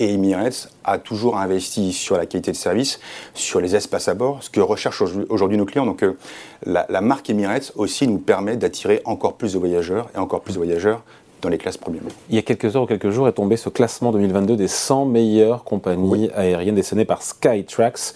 Et 0.00 0.14
Emirates 0.14 0.70
a 0.84 0.98
toujours 0.98 1.38
investi 1.38 1.92
sur 1.92 2.16
la 2.16 2.24
qualité 2.24 2.52
de 2.52 2.56
service, 2.56 3.00
sur 3.34 3.60
les 3.60 3.74
espaces 3.74 4.06
à 4.06 4.14
bord, 4.14 4.42
ce 4.42 4.48
que 4.48 4.60
recherchent 4.60 5.02
aujourd'hui 5.28 5.58
nos 5.58 5.64
clients. 5.64 5.86
Donc 5.86 6.04
euh, 6.04 6.16
la, 6.64 7.00
marque 7.00 7.28
Emirates 7.30 7.72
aussi 7.74 8.06
nous 8.06 8.18
permet 8.18 8.56
d'attirer 8.56 9.02
encore 9.04 9.34
plus 9.34 9.54
de 9.54 9.58
voyageurs 9.58 10.08
et 10.14 10.18
encore 10.18 10.42
plus 10.42 10.54
de 10.54 10.58
voyageurs 10.58 11.02
dans 11.42 11.48
les 11.48 11.58
classes 11.58 11.76
premium. 11.76 12.04
Il 12.30 12.36
y 12.36 12.38
a 12.38 12.42
quelques 12.42 12.76
heures 12.76 12.82
ou 12.82 12.86
quelques 12.86 13.10
jours 13.10 13.28
est 13.28 13.32
tombé 13.32 13.56
ce 13.56 13.68
classement 13.68 14.12
2022 14.12 14.56
des 14.56 14.68
100 14.68 15.06
meilleures 15.06 15.64
compagnies 15.64 16.30
aériennes 16.34 16.74
décennées 16.74 17.04
par 17.04 17.22
Skytrax. 17.22 18.14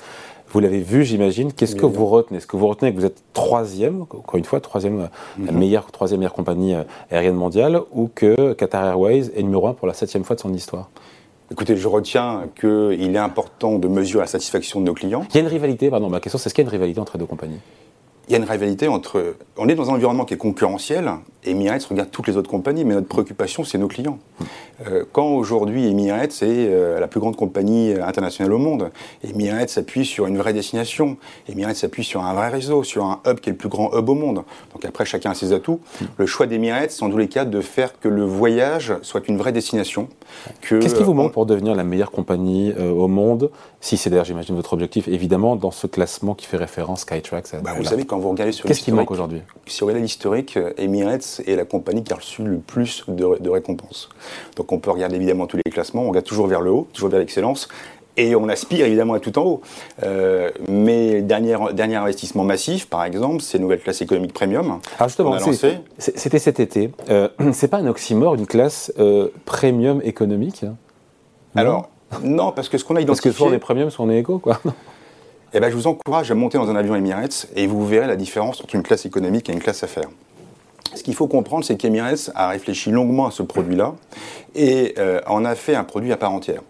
Vous 0.53 0.61
l'avez 0.61 0.81
vu, 0.81 1.05
j'imagine. 1.05 1.53
Qu'est-ce 1.53 1.77
que 1.77 1.87
vous 1.87 2.07
retenez? 2.07 2.37
Est-ce 2.37 2.47
que 2.47 2.59
vous 2.59 2.67
retenez 2.67 2.93
que 2.93 2.99
vous 2.99 3.07
êtes 3.07 3.23
troisième, 3.33 4.03
encore 4.03 4.37
une 4.37 4.45
fois, 4.45 4.61
troisième, 4.61 5.01
euh, 5.01 5.07
la 5.47 5.53
mhm. 5.53 5.59
meilleure, 5.59 5.91
troisième 5.91 6.21
meilleure 6.21 6.35
compagnie 6.35 6.75
euh, 6.75 6.83
aérienne 7.11 7.37
mondiale, 7.37 7.81
ou 7.93 8.11
que 8.15 8.53
Qatar 8.53 8.85
Airways 8.85 9.31
est 9.35 9.43
numéro 9.43 9.67
un 9.67 9.73
pour 9.73 9.87
la 9.87 9.95
septième 9.95 10.25
fois 10.25 10.37
de 10.37 10.41
son 10.41 10.53
histoire? 10.53 10.91
Écoutez, 11.51 11.77
je 11.77 11.89
retiens 11.89 12.45
qu'il 12.59 13.15
est 13.15 13.19
important 13.19 13.79
de 13.79 13.89
mesurer 13.89 14.25
la 14.25 14.27
satisfaction 14.27 14.81
de 14.81 14.87
nos 14.87 14.95
clients. 14.95 15.25
Il 15.31 15.35
y 15.35 15.39
a 15.39 15.41
une 15.41 15.49
rivalité, 15.49 15.91
pardon, 15.91 16.11
ma 16.11 16.21
question 16.21 16.39
c'est 16.39 16.49
est-ce 16.49 16.55
qu'il 16.55 16.65
y 16.65 16.67
a 16.67 16.69
une 16.69 16.73
rivalité 16.73 17.01
entre 17.01 17.15
les 17.15 17.21
deux 17.21 17.27
compagnies? 17.27 17.61
Il 18.33 18.37
y 18.37 18.41
a 18.41 18.43
une 18.43 18.51
rivalité 18.51 18.89
entre. 18.89 19.35
On 19.59 19.69
est 19.69 19.75
dans 19.75 19.91
un 19.91 19.93
environnement 19.93 20.25
qui 20.25 20.33
est 20.33 20.39
concurrentiel. 20.39 21.11
Emirates 21.45 21.85
regarde 21.85 22.11
toutes 22.11 22.29
les 22.29 22.39
autres 22.39 22.49
compagnies, 22.49 22.85
mais 22.85 22.95
notre 22.95 23.09
préoccupation, 23.09 23.63
c'est 23.63 23.77
nos 23.77 23.89
clients. 23.89 24.19
Euh, 24.87 25.05
quand 25.13 25.27
aujourd'hui 25.27 25.87
Emirates 25.87 26.43
est 26.43 26.69
euh, 26.71 26.99
la 26.99 27.09
plus 27.09 27.21
grande 27.21 27.37
compagnie 27.37 27.93
internationale 27.93 28.55
au 28.55 28.59
monde, 28.59 28.91
Emirates 29.23 29.69
s'appuie 29.69 30.07
sur 30.07 30.27
une 30.27 30.39
vraie 30.39 30.55
destination, 30.55 31.19
Emirates 31.47 31.77
s'appuie 31.77 32.05
sur 32.05 32.25
un 32.25 32.33
vrai 32.33 32.49
réseau, 32.49 32.85
sur 32.85 33.05
un 33.05 33.21
hub 33.27 33.39
qui 33.41 33.51
est 33.51 33.53
le 33.53 33.59
plus 33.59 33.69
grand 33.69 33.95
hub 33.95 34.09
au 34.09 34.15
monde. 34.15 34.45
Donc 34.73 34.85
après, 34.87 35.05
chacun 35.05 35.33
a 35.33 35.35
ses 35.35 35.53
atouts. 35.53 35.81
Le 36.17 36.25
choix 36.25 36.47
d'Emirates, 36.47 36.93
c'est 36.93 37.05
en 37.05 37.11
tous 37.11 37.19
les 37.19 37.29
cas 37.29 37.45
de 37.45 37.61
faire 37.61 38.01
que 38.01 38.09
le 38.09 38.25
voyage 38.25 38.95
soit 39.03 39.29
une 39.29 39.37
vraie 39.37 39.53
destination. 39.53 40.09
Qu'est-ce 40.63 40.95
qui 40.95 41.03
vous 41.03 41.13
manque 41.13 41.33
pour 41.33 41.45
devenir 41.45 41.75
la 41.75 41.85
meilleure 41.85 42.11
compagnie 42.11 42.73
euh, 42.79 42.93
au 42.93 43.09
monde? 43.09 43.51
Si 43.83 43.97
c'est 43.97 44.09
d'ailleurs, 44.09 44.25
j'imagine, 44.25 44.55
votre 44.55 44.73
objectif, 44.73 45.07
évidemment, 45.09 45.57
dans 45.57 45.73
ce 45.73 45.87
classement 45.87 46.35
qui 46.35 46.47
fait 46.47 46.57
référence 46.57 47.01
Skytrax. 47.01 47.57
Bah, 47.63 47.73
vous 47.77 47.85
savez, 47.85 48.05
quand 48.05 48.22
vous 48.23 48.31
regardez 48.31 48.53
sur 48.53 48.67
Qu'est-ce 48.67 48.83
qui 48.83 48.93
manque 48.93 49.11
aujourd'hui? 49.11 49.43
Si 49.67 49.81
vous 49.81 49.87
regardez 49.87 50.03
l'historique, 50.03 50.59
Emirates 50.79 51.43
est 51.47 51.57
la 51.57 51.65
compagnie 51.65 52.03
qui 52.03 52.13
a 52.13 52.17
reçu 52.17 52.43
le 52.43 52.59
plus 52.59 53.05
de, 53.09 53.49
récompenses. 53.51 54.09
Donc 54.57 54.73
on 54.73 54.79
peut 54.79 54.91
regarder 54.91 55.17
évidemment 55.17 55.47
tous 55.47 55.59
les 55.59 55.71
classements, 55.71 56.03
on 56.03 56.09
regarde 56.09 56.27
toujours 56.27 56.47
vers 56.47 56.61
le 56.61 56.71
haut, 56.71 56.89
toujours 56.93 57.11
vers 57.11 57.21
l'excellence. 57.21 57.69
Et 58.17 58.35
on 58.35 58.49
aspire 58.49 58.85
évidemment 58.87 59.15
à 59.15 59.21
tout 59.21 59.39
en 59.39 59.43
haut. 59.43 59.61
Euh, 60.03 60.51
mais 60.69 61.23
dernier, 61.23 61.57
dernier 61.73 61.97
investissement 61.97 62.45
massif, 62.45 62.87
par 62.87 63.05
exemple, 63.05 63.41
c'est 63.41 63.59
Nouvelle 63.59 63.81
Classe 63.81 64.03
Économique 64.03 64.35
Premium. 64.35 64.67
Alors 64.67 64.81
ah, 64.99 65.09
justement, 65.09 65.39
c'était 65.99 66.39
cet 66.39 66.61
été. 66.61 66.91
Euh, 67.09 67.29
c'est 67.53 67.69
pas 67.69 67.79
un 67.79 67.87
oxymore, 67.87 68.35
une 68.35 68.47
classe 68.47 68.93
euh, 68.99 69.29
premium 69.47 70.03
économique? 70.05 70.65
Alors, 71.55 71.89
non, 72.23 72.53
parce 72.53 72.69
que 72.69 72.77
ce 72.77 72.85
qu'on 72.85 72.97
a 72.97 73.01
identifié... 73.01 73.31
Parce 73.31 73.37
que 73.37 73.39
soit 73.39 73.51
on 73.51 73.55
est 73.55 73.59
premium, 73.59 73.91
soit 73.91 74.05
on 74.05 74.11
est 74.11 74.19
éco, 74.19 74.39
quoi. 74.39 74.61
Eh 75.55 75.61
ben, 75.61 75.71
je 75.71 75.77
vous 75.77 75.87
encourage 75.87 76.31
à 76.31 76.35
monter 76.35 76.57
dans 76.57 76.71
un 76.71 76.77
avion 76.77 76.95
Emirates 76.95 77.47
et 77.55 77.67
vous 77.67 77.87
verrez 77.87 78.07
la 78.07 78.17
différence 78.17 78.63
entre 78.63 78.75
une 78.75 78.83
classe 78.83 79.05
économique 79.05 79.51
et 79.51 79.53
une 79.53 79.61
classe 79.61 79.83
affaires. 79.83 80.09
Ce 80.95 81.03
qu'il 81.03 81.15
faut 81.15 81.27
comprendre, 81.27 81.63
c'est 81.63 81.77
qu'Emirates 81.77 82.31
a 82.35 82.49
réfléchi 82.49 82.91
longuement 82.91 83.27
à 83.27 83.31
ce 83.31 83.43
produit-là 83.43 83.95
et 84.55 84.95
euh, 84.99 85.21
en 85.27 85.45
a 85.45 85.55
fait 85.55 85.75
un 85.75 85.85
produit 85.85 86.11
à 86.11 86.17
part 86.17 86.33
entière. 86.33 86.63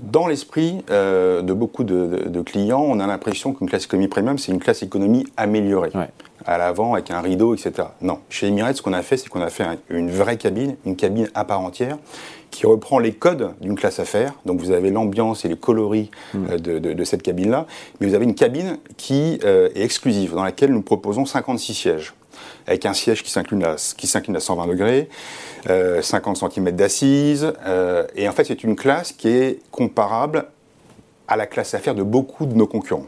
Dans 0.00 0.28
l'esprit 0.28 0.84
euh, 0.90 1.42
de 1.42 1.52
beaucoup 1.52 1.82
de, 1.82 2.42
clients, 2.42 2.84
on 2.86 3.00
a 3.00 3.06
l'impression 3.08 3.52
qu'une 3.52 3.68
classe 3.68 3.84
économie 3.84 4.08
premium, 4.08 4.38
c'est 4.38 4.52
une 4.52 4.60
classe 4.60 4.84
économie 4.84 5.26
améliorée. 5.36 5.90
À 6.46 6.58
l'avant, 6.58 6.94
avec 6.94 7.10
un 7.10 7.20
rideau, 7.20 7.54
etc. 7.54 7.88
Non. 8.00 8.18
Chez 8.28 8.48
Emirates, 8.48 8.76
ce 8.76 8.82
qu'on 8.82 8.92
a 8.92 9.02
fait, 9.02 9.16
c'est 9.16 9.28
qu'on 9.28 9.40
a 9.40 9.50
fait 9.50 9.64
une 9.88 10.10
vraie 10.10 10.36
cabine, 10.36 10.76
une 10.84 10.96
cabine 10.96 11.28
à 11.34 11.44
part 11.44 11.60
entière, 11.60 11.98
qui 12.50 12.66
reprend 12.66 12.98
les 12.98 13.12
codes 13.12 13.54
d'une 13.60 13.76
classe 13.76 13.98
affaires. 13.98 14.34
Donc 14.44 14.60
vous 14.60 14.70
avez 14.70 14.90
l'ambiance 14.90 15.44
et 15.44 15.48
les 15.48 15.56
coloris 15.56 16.10
hmm. 16.34 16.46
euh, 16.50 16.80
de, 16.80 17.04
cette 17.04 17.22
cabine-là. 17.22 17.66
Mais 18.00 18.06
vous 18.06 18.14
avez 18.14 18.24
une 18.24 18.34
cabine 18.34 18.78
qui 18.96 19.38
est 19.42 19.82
exclusive, 19.82 20.34
dans 20.34 20.44
laquelle 20.44 20.72
nous 20.72 20.82
proposons 20.82 21.26
56 21.26 21.74
sièges 21.74 22.14
avec 22.66 22.86
un 22.86 22.92
siège 22.92 23.22
qui 23.22 23.30
s'incline 23.30 23.64
à, 23.64 23.76
qui 23.96 24.10
à 24.16 24.40
120 24.40 24.66
degrés, 24.66 25.08
50 25.66 25.70
euh, 25.70 26.48
cm 26.48 26.70
d'assise. 26.72 27.52
Euh, 27.66 28.06
et 28.14 28.28
en 28.28 28.32
fait, 28.32 28.44
c'est 28.44 28.64
une 28.64 28.76
classe 28.76 29.12
qui 29.12 29.28
est 29.28 29.60
comparable 29.70 30.46
à 31.28 31.36
la 31.36 31.46
classe 31.46 31.74
affaires 31.74 31.94
de 31.94 32.02
beaucoup 32.02 32.46
de 32.46 32.54
nos 32.54 32.66
concurrents. 32.66 33.06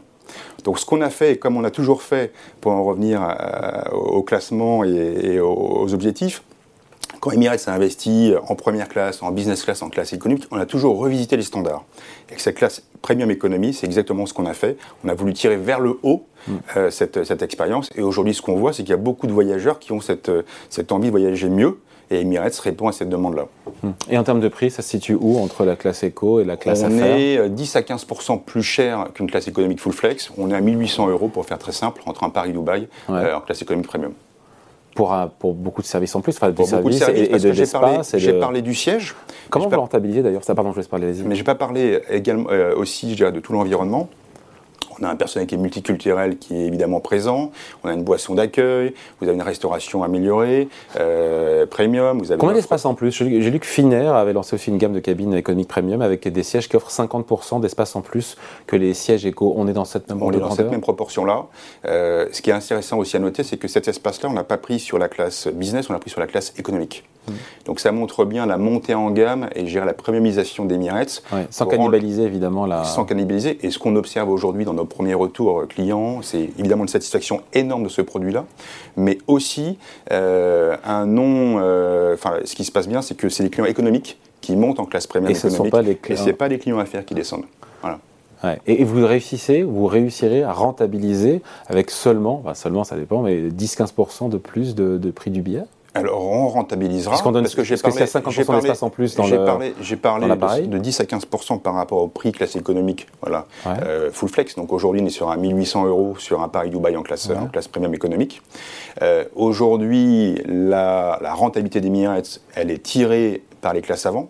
Donc 0.63 0.79
ce 0.79 0.85
qu'on 0.85 1.01
a 1.01 1.09
fait, 1.09 1.37
comme 1.37 1.57
on 1.57 1.63
a 1.63 1.71
toujours 1.71 2.01
fait, 2.01 2.33
pour 2.61 2.71
en 2.71 2.83
revenir 2.83 3.21
euh, 3.23 3.89
au 3.91 4.23
classement 4.23 4.83
et, 4.83 5.39
aux 5.39 5.93
objectifs, 5.93 6.43
quand 7.19 7.31
Emirates 7.31 7.67
a 7.67 7.73
investi 7.73 8.33
en 8.47 8.55
première 8.55 8.87
classe, 8.87 9.23
en 9.23 9.31
business 9.31 9.63
class, 9.63 9.81
en 9.81 9.89
classe 9.89 10.13
économique, 10.13 10.45
on 10.51 10.57
a 10.57 10.65
toujours 10.65 10.97
revisité 10.97 11.37
les 11.37 11.43
standards. 11.43 11.83
Et 12.29 12.37
cette 12.37 12.55
classe 12.55 12.83
premium 13.01 13.31
économie, 13.31 13.73
c'est 13.73 13.85
exactement 13.85 14.25
ce 14.25 14.33
qu'on 14.33 14.45
a 14.45 14.53
fait. 14.53 14.77
On 15.03 15.09
a 15.09 15.13
voulu 15.13 15.33
tirer 15.33 15.57
vers 15.57 15.79
le 15.79 15.97
haut 16.03 16.25
mm. 16.47 16.53
euh, 16.77 16.91
cette, 16.91 17.23
cette, 17.23 17.41
expérience. 17.41 17.89
Et 17.95 18.01
aujourd'hui, 18.01 18.33
ce 18.33 18.41
qu'on 18.41 18.55
voit, 18.55 18.73
c'est 18.73 18.83
qu'il 18.83 18.91
y 18.91 18.93
a 18.93 18.97
beaucoup 18.97 19.27
de 19.27 19.31
voyageurs 19.31 19.79
qui 19.79 19.91
ont 19.91 20.01
cette, 20.01 20.31
cette 20.69 20.91
envie 20.91 21.07
de 21.07 21.11
voyager 21.11 21.49
mieux. 21.49 21.79
Et 22.11 22.21
Emirates 22.21 22.57
répond 22.59 22.87
à 22.87 22.91
cette 22.91 23.09
demande-là. 23.09 23.47
Mm. 23.83 23.89
Et 24.11 24.17
en 24.17 24.23
termes 24.23 24.39
de 24.39 24.47
prix, 24.47 24.69
ça 24.69 24.81
se 24.81 24.89
situe 24.89 25.17
où 25.19 25.39
entre 25.39 25.65
la 25.65 25.75
classe 25.75 26.03
éco 26.03 26.39
et 26.39 26.43
la 26.43 26.57
classe 26.57 26.83
On 26.83 26.97
est 26.99 27.49
10 27.49 27.75
euh, 27.75 27.79
à 27.79 27.81
15 27.81 28.05
plus 28.45 28.63
cher 28.63 29.07
qu'une 29.13 29.29
classe 29.29 29.47
économique 29.47 29.79
full 29.79 29.93
flex. 29.93 30.31
On 30.37 30.51
est 30.51 30.55
à 30.55 30.61
1800 30.61 31.09
euros 31.09 31.27
pour 31.27 31.45
faire 31.45 31.57
très 31.57 31.71
simple 31.71 32.01
entre 32.05 32.23
un 32.23 32.29
Paris-Dubaï 32.29 32.87
euh, 33.09 33.35
en 33.35 33.41
classe 33.41 33.61
économique 33.61 33.87
premium 33.87 34.13
pour, 34.95 35.13
pour 35.39 35.53
beaucoup 35.53 35.81
de 35.81 35.87
services 35.87 36.15
en 36.15 36.21
plus, 36.21 36.31
enfin, 36.37 36.51
pour 36.53 36.67
beaucoup 36.67 36.89
de 36.89 36.95
services 36.95 37.27
et, 37.29 37.37
de 37.37 37.49
l'espace. 37.49 38.15
J'ai 38.17 38.33
parlé, 38.39 38.61
du 38.61 38.73
siège. 38.73 39.13
Comment 39.49 39.67
vous 39.67 39.79
rentabilisez 39.79 40.23
d'ailleurs? 40.23 40.43
Ça 40.43 40.55
Pardon, 40.55 40.71
je 40.71 40.77
laisse 40.77 40.87
parler. 40.87 41.13
Mais 41.25 41.35
je 41.35 41.41
n'ai 41.41 41.43
pas 41.43 41.53
parlé 41.53 41.99
également 42.09 42.49
euh, 42.49 42.73
aussi, 42.75 43.11
je 43.11 43.15
dirais, 43.17 43.31
de 43.33 43.41
tout 43.41 43.51
l'environnement. 43.51 44.09
On 44.99 45.03
a 45.03 45.09
un 45.09 45.15
personnel 45.15 45.47
qui 45.47 45.55
est 45.55 45.57
multiculturel 45.57 46.37
qui 46.37 46.55
est 46.55 46.65
évidemment 46.67 46.99
présent. 46.99 47.51
On 47.83 47.89
a 47.89 47.93
une 47.93 48.03
boisson 48.03 48.35
d'accueil. 48.35 48.93
Vous 49.19 49.27
avez 49.27 49.35
une 49.35 49.41
restauration 49.41 50.03
améliorée, 50.03 50.67
euh, 50.99 51.65
premium. 51.65 52.19
Vous 52.19 52.31
avez 52.31 52.39
Combien 52.39 52.55
d'espace 52.55 52.85
en 52.85 52.93
plus? 52.93 53.11
J'ai 53.11 53.51
lu 53.51 53.59
que 53.59 53.65
Finnair 53.65 54.15
avait 54.15 54.33
lancé 54.33 54.55
aussi 54.55 54.69
une 54.69 54.77
gamme 54.77 54.93
de 54.93 54.99
cabines 54.99 55.33
économiques 55.33 55.67
premium 55.67 56.01
avec 56.01 56.27
des 56.27 56.43
sièges 56.43 56.69
qui 56.69 56.75
offrent 56.75 56.91
50% 56.91 57.59
d'espace 57.59 57.95
en 57.95 58.01
plus 58.01 58.37
que 58.67 58.75
les 58.75 58.93
sièges 58.93 59.25
éco. 59.25 59.53
On 59.57 59.67
est 59.67 59.73
dans 59.73 59.85
cette 59.85 60.09
même 60.09 60.21
On 60.21 60.31
est 60.31 60.39
dans 60.39 60.51
cette 60.51 60.71
même 60.71 60.81
proportion-là. 60.81 61.45
Euh, 61.85 62.27
ce 62.31 62.41
qui 62.41 62.49
est 62.49 62.53
intéressant 62.53 62.97
aussi 62.97 63.17
à 63.17 63.19
noter, 63.19 63.43
c'est 63.43 63.57
que 63.57 63.67
cet 63.67 63.87
espace-là, 63.87 64.29
on 64.29 64.33
n'a 64.33 64.43
pas 64.43 64.57
pris 64.57 64.79
sur 64.79 64.97
la 64.97 65.09
classe 65.09 65.47
business, 65.47 65.89
on 65.89 65.93
l'a 65.93 65.99
pris 65.99 66.09
sur 66.09 66.19
la 66.19 66.27
classe 66.27 66.53
économique. 66.57 67.03
Mmh. 67.27 67.33
Donc 67.65 67.79
ça 67.79 67.91
montre 67.91 68.25
bien 68.25 68.45
la 68.45 68.57
montée 68.57 68.93
en 68.95 69.09
gamme 69.11 69.49
et 69.55 69.63
la 69.63 69.93
premiumisation 69.93 70.65
d'Emirates. 70.65 71.23
Ouais, 71.31 71.47
sans 71.49 71.65
cannibaliser 71.65 72.23
évidemment 72.23 72.65
la. 72.65 72.83
Sans 72.83 73.05
cannibaliser. 73.05 73.57
Et 73.65 73.71
ce 73.71 73.79
qu'on 73.79 73.95
observe 73.95 74.29
aujourd'hui 74.29 74.65
dans 74.65 74.73
nos 74.73 74.85
premiers 74.85 75.13
retours 75.13 75.67
clients, 75.67 76.21
c'est 76.21 76.49
évidemment 76.57 76.83
une 76.83 76.89
satisfaction 76.89 77.41
énorme 77.53 77.83
de 77.83 77.89
ce 77.89 78.01
produit-là, 78.01 78.45
mais 78.97 79.17
aussi 79.27 79.77
euh, 80.11 80.77
un 80.85 81.05
nom. 81.05 81.59
Euh, 81.59 82.13
enfin, 82.13 82.35
ce 82.45 82.55
qui 82.55 82.65
se 82.65 82.71
passe 82.71 82.87
bien, 82.87 83.01
c'est 83.01 83.15
que 83.15 83.29
c'est 83.29 83.43
les 83.43 83.49
clients 83.49 83.65
économiques 83.65 84.19
qui 84.41 84.55
montent 84.55 84.79
en 84.79 84.85
classe 84.85 85.07
premium 85.07 85.31
et 85.31 85.35
ce 85.35 85.49
sont 85.49 85.69
pas 85.69 85.81
les 85.81 85.95
clients... 85.95 86.21
et 86.21 86.23
c'est 86.23 86.33
pas 86.33 86.47
les 86.47 86.59
clients 86.59 86.79
affaires 86.79 87.03
qui 87.03 87.15
descendent. 87.15 87.45
Voilà. 87.81 87.99
Et, 88.67 88.83
vous 88.83 89.05
réussissez, 89.05 89.63
vous 89.63 89.87
réussirez 89.87 90.43
à 90.43 90.51
rentabiliser 90.51 91.41
avec 91.67 91.89
seulement, 91.89 92.43
seulement 92.53 92.83
ça 92.83 92.95
dépend, 92.95 93.23
mais 93.23 93.49
10-15% 93.49 94.29
de 94.29 94.37
plus 94.37 94.75
de, 94.75 94.97
de 94.97 95.11
prix 95.11 95.31
du 95.31 95.41
billet 95.41 95.63
alors, 95.95 96.21
on 96.21 96.47
rentabilisera. 96.49 97.15
Parce, 97.15 97.23
donne, 97.23 97.43
parce 97.43 97.55
que 97.55 97.63
j'ai 97.63 97.77
parlé, 97.77 98.03
50% 98.03 98.55
d'espace 98.55 98.83
en 98.83 98.89
plus 98.89 99.15
dans 99.15 99.23
J'ai 99.23 99.37
parlé, 99.37 99.73
parlé 100.35 100.67
de, 100.67 100.77
10 100.77 100.99
à 100.99 101.03
15% 101.05 101.61
par 101.61 101.73
rapport 101.73 101.99
au 101.99 102.07
prix 102.07 102.33
classe 102.33 102.57
économique, 102.57 103.07
voilà, 103.21 103.45
euh, 103.65 104.11
full 104.11 104.29
flex. 104.29 104.55
Donc 104.55 104.73
aujourd'hui, 104.73 105.01
on 105.01 105.05
est 105.05 105.09
sur 105.09 105.31
un 105.31 105.37
1800 105.37 105.85
euros 105.85 106.15
sur 106.19 106.41
un 106.41 106.49
Paris-Dubaï 106.49 106.97
en 106.97 107.01
classe, 107.01 107.29
en 107.29 107.47
classe 107.47 107.69
premium 107.69 107.93
économique. 107.93 108.41
Euh, 109.01 109.23
aujourd'hui, 109.35 110.41
la, 110.45 111.17
la 111.21 111.33
rentabilité 111.33 111.79
des 111.79 111.87
Emirates, 111.87 112.41
elle 112.55 112.71
est 112.71 112.83
tirée 112.83 113.43
par 113.61 113.73
les 113.73 113.81
classes 113.81 114.05
avant, 114.05 114.29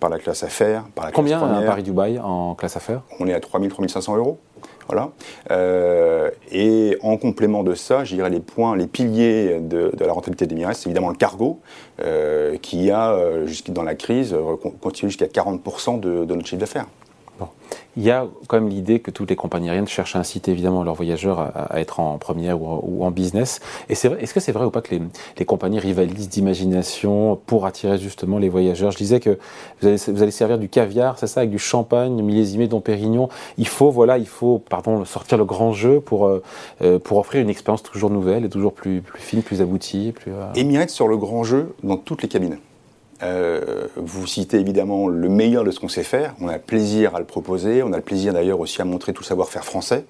par 0.00 0.10
la 0.10 0.18
classe 0.18 0.42
affaires, 0.42 0.84
par 0.94 1.06
la 1.06 1.12
Combien 1.12 1.38
classe. 1.38 1.50
Combien 1.50 1.66
Paris-Dubaï 1.66 2.18
en 2.18 2.54
classe 2.54 2.76
affaires? 2.76 3.02
On 3.20 3.26
est 3.26 3.34
à 3.34 3.40
3000, 3.40 3.70
3500 3.70 4.16
euros. 4.16 4.38
Voilà. 4.90 5.10
Euh, 5.52 6.30
et 6.50 6.96
en 7.00 7.16
complément 7.16 7.62
de 7.62 7.74
ça, 7.74 8.02
je 8.02 8.16
dirais 8.16 8.28
les 8.28 8.40
points, 8.40 8.74
les 8.76 8.88
piliers 8.88 9.60
de, 9.60 9.92
la 10.00 10.12
rentabilité 10.12 10.46
des 10.46 10.54
Emirates, 10.54 10.76
c'est 10.76 10.88
évidemment 10.88 11.10
le 11.10 11.14
cargo, 11.14 11.60
euh, 12.02 12.56
qui 12.56 12.90
a, 12.90 13.12
euh, 13.12 13.46
dans 13.68 13.84
la 13.84 13.94
crise, 13.94 14.34
continué 14.80 15.10
jusqu'à 15.10 15.26
40% 15.26 16.00
de, 16.00 16.24
de 16.24 16.34
notre 16.34 16.48
chiffre 16.48 16.60
d'affaires. 16.60 16.86
Il 17.96 18.04
y 18.04 18.10
a 18.10 18.26
quand 18.46 18.60
même 18.60 18.68
l'idée 18.68 19.00
que 19.00 19.10
toutes 19.10 19.30
les 19.30 19.36
compagnies 19.36 19.68
aériennes 19.68 19.88
cherchent 19.88 20.14
à 20.14 20.20
inciter 20.20 20.52
évidemment 20.52 20.84
leurs 20.84 20.94
voyageurs 20.94 21.40
à, 21.40 21.80
être 21.80 21.98
en 21.98 22.18
première 22.18 22.62
ou 22.62 23.04
en, 23.04 23.10
business. 23.10 23.60
Et 23.88 23.96
c'est 23.96 24.12
est-ce 24.20 24.32
que 24.32 24.38
c'est 24.38 24.52
vrai 24.52 24.64
ou 24.64 24.70
pas 24.70 24.80
que 24.80 24.94
les, 25.38 25.44
compagnies 25.44 25.80
rivalisent 25.80 26.28
d'imagination 26.28 27.38
pour 27.46 27.66
attirer 27.66 27.98
justement 27.98 28.38
les 28.38 28.48
voyageurs? 28.48 28.92
Je 28.92 28.96
disais 28.96 29.18
que 29.18 29.38
vous 29.82 30.22
allez, 30.22 30.30
servir 30.30 30.58
du 30.58 30.68
caviar, 30.68 31.18
c'est 31.18 31.26
ça, 31.26 31.40
avec 31.40 31.50
du 31.50 31.58
champagne 31.58 32.22
millésimé 32.22 32.68
Dom 32.68 32.80
Pérignon. 32.80 33.28
Il 33.58 33.66
faut, 33.66 33.90
voilà, 33.90 34.18
il 34.18 34.28
faut, 34.28 34.58
pardon, 34.58 35.04
sortir 35.04 35.36
le 35.36 35.44
grand 35.44 35.72
jeu 35.72 36.00
pour, 36.00 36.26
euh, 36.26 36.42
euh, 36.82 36.98
pour 37.00 37.18
offrir 37.18 37.42
une 37.42 37.50
expérience 37.50 37.82
toujours 37.82 38.10
nouvelle 38.10 38.44
et 38.44 38.48
toujours 38.48 38.72
plus, 38.72 39.00
plus 39.00 39.20
fine, 39.20 39.42
plus 39.42 39.60
aboutie. 39.62 40.12
Plus, 40.12 40.32
euh... 40.32 40.52
Emirates 40.54 40.90
sur 40.90 41.08
le 41.08 41.16
grand 41.16 41.42
jeu 41.42 41.74
dans 41.82 41.96
toutes 41.96 42.22
les 42.22 42.28
cabines. 42.28 42.58
Euh, 43.22 43.86
vous 43.96 44.26
citez 44.26 44.58
évidemment 44.58 45.08
le 45.08 45.28
meilleur 45.28 45.64
de 45.64 45.70
ce 45.70 45.80
qu'on 45.80 45.88
sait 45.88 46.02
faire. 46.02 46.34
On 46.40 46.48
a 46.48 46.58
plaisir 46.58 47.14
à 47.14 47.18
le 47.18 47.24
proposer. 47.24 47.82
On 47.82 47.92
a 47.92 47.96
le 47.96 48.02
plaisir 48.02 48.32
d'ailleurs 48.32 48.60
aussi 48.60 48.80
à 48.80 48.84
montrer 48.84 49.12
tout 49.12 49.22
savoir-faire 49.22 49.64
français. 49.64 50.04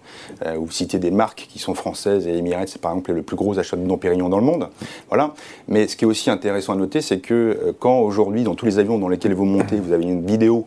Euh, 0.46 0.56
vous 0.58 0.70
citez 0.70 0.98
des 0.98 1.10
marques 1.10 1.48
qui 1.50 1.58
sont 1.58 1.74
françaises 1.74 2.26
et 2.26 2.36
Emirates, 2.36 2.68
c'est 2.68 2.80
par 2.80 2.92
exemple 2.92 3.12
le 3.12 3.22
plus 3.22 3.36
gros 3.36 3.58
achat 3.58 3.76
de 3.76 3.86
Dom 3.86 3.98
Pérignon 3.98 4.28
dans 4.28 4.38
le 4.38 4.44
monde. 4.44 4.68
Voilà. 5.08 5.34
Mais 5.68 5.88
ce 5.88 5.96
qui 5.96 6.04
est 6.04 6.08
aussi 6.08 6.30
intéressant 6.30 6.74
à 6.74 6.76
noter, 6.76 7.00
c'est 7.00 7.20
que 7.20 7.34
euh, 7.34 7.72
quand 7.78 8.00
aujourd'hui, 8.00 8.42
dans 8.42 8.54
tous 8.54 8.66
les 8.66 8.78
avions 8.78 8.98
dans 8.98 9.08
lesquels 9.08 9.34
vous 9.34 9.44
montez, 9.44 9.76
vous 9.76 9.92
avez 9.92 10.04
une 10.04 10.24
vidéo 10.24 10.66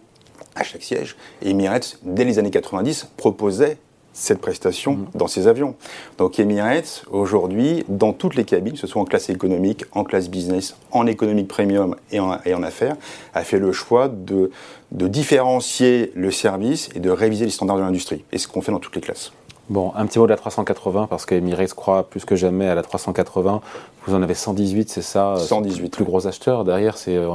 à 0.55 0.63
chaque 0.63 0.83
siège, 0.83 1.15
Emirates, 1.41 1.97
dès 2.03 2.25
les 2.25 2.37
années 2.37 2.51
90, 2.51 3.09
proposait 3.17 3.77
cette 4.13 4.39
prestation 4.39 4.93
mm. 4.93 5.07
dans 5.15 5.27
ces 5.27 5.47
avions. 5.47 5.75
Donc 6.17 6.39
Emirates, 6.39 7.03
aujourd'hui, 7.11 7.83
dans 7.89 8.13
toutes 8.13 8.35
les 8.35 8.45
cabines, 8.45 8.73
que 8.73 8.79
ce 8.79 8.87
soit 8.87 9.01
en 9.01 9.05
classe 9.05 9.29
économique, 9.29 9.85
en 9.91 10.03
classe 10.03 10.29
business, 10.29 10.75
en 10.91 11.07
économique 11.07 11.47
premium 11.47 11.95
et 12.11 12.19
en, 12.19 12.37
et 12.45 12.53
en 12.53 12.63
affaires, 12.63 12.95
a 13.33 13.43
fait 13.43 13.59
le 13.59 13.71
choix 13.71 14.07
de, 14.07 14.51
de 14.91 15.07
différencier 15.07 16.11
le 16.15 16.31
service 16.31 16.89
et 16.95 16.99
de 16.99 17.09
réviser 17.09 17.45
les 17.45 17.51
standards 17.51 17.77
de 17.77 17.81
l'industrie. 17.81 18.23
Et 18.31 18.37
ce 18.37 18.47
qu'on 18.47 18.61
fait 18.61 18.71
dans 18.71 18.79
toutes 18.79 18.95
les 18.95 19.01
classes. 19.01 19.33
Bon, 19.69 19.93
un 19.95 20.05
petit 20.05 20.19
mot 20.19 20.25
de 20.25 20.29
la 20.29 20.35
380 20.35 21.07
parce 21.09 21.25
qu'Emirates 21.25 21.73
croit 21.73 22.03
plus 22.03 22.25
que 22.25 22.35
jamais 22.35 22.67
à 22.67 22.75
la 22.75 22.81
380. 22.81 23.61
Vous 24.05 24.13
en 24.13 24.21
avez 24.21 24.33
118, 24.33 24.89
c'est 24.89 25.01
ça 25.01 25.35
118. 25.37 25.83
Le 25.83 25.89
plus 25.89 26.03
gros 26.03 26.27
acheteur 26.27 26.65
derrière, 26.65 26.97
c'est 26.97 27.15
euh, 27.15 27.29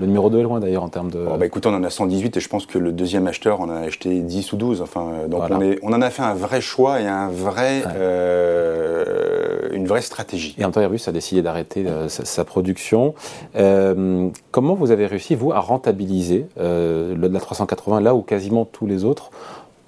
le 0.00 0.06
numéro 0.06 0.28
2 0.28 0.40
est 0.40 0.42
loin 0.42 0.58
d'ailleurs 0.58 0.82
en 0.82 0.88
termes 0.88 1.10
de. 1.10 1.24
Bah, 1.38 1.46
écoutez, 1.46 1.68
on 1.68 1.74
en 1.74 1.84
a 1.84 1.90
118 1.90 2.36
et 2.36 2.40
je 2.40 2.48
pense 2.48 2.66
que 2.66 2.78
le 2.78 2.90
deuxième 2.90 3.28
acheteur 3.28 3.60
en 3.60 3.70
a 3.70 3.78
acheté 3.78 4.20
10 4.20 4.52
ou 4.52 4.56
12. 4.56 4.82
Enfin, 4.82 5.06
euh, 5.12 5.28
donc 5.28 5.44
on, 5.50 5.60
est, 5.60 5.78
on, 5.84 5.92
en 5.92 6.02
a 6.02 6.10
fait 6.10 6.22
un 6.22 6.34
vrai 6.34 6.60
choix 6.60 7.00
et 7.00 7.06
un 7.06 7.28
vrai, 7.28 7.84
euh, 7.94 9.68
une 9.70 9.86
vraie 9.86 10.02
stratégie. 10.02 10.56
Et 10.58 10.64
en 10.64 10.72
temps, 10.72 10.80
Airbus 10.80 11.02
a 11.06 11.12
décidé 11.12 11.42
d'arrêter 11.42 11.86
sa, 12.08 12.44
production. 12.44 13.14
comment 13.54 14.74
vous 14.74 14.90
avez 14.90 15.06
réussi, 15.06 15.36
vous, 15.36 15.52
à 15.52 15.60
rentabiliser 15.60 16.46
la 16.56 17.40
380 17.40 18.00
là 18.00 18.16
où 18.16 18.22
quasiment 18.22 18.64
tous 18.64 18.86
les 18.86 19.04
autres 19.04 19.30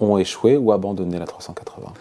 ont 0.01 0.19
échoué 0.19 0.57
ou 0.57 0.73
abandonné 0.73 1.19
la 1.19 1.27
380 1.27 1.93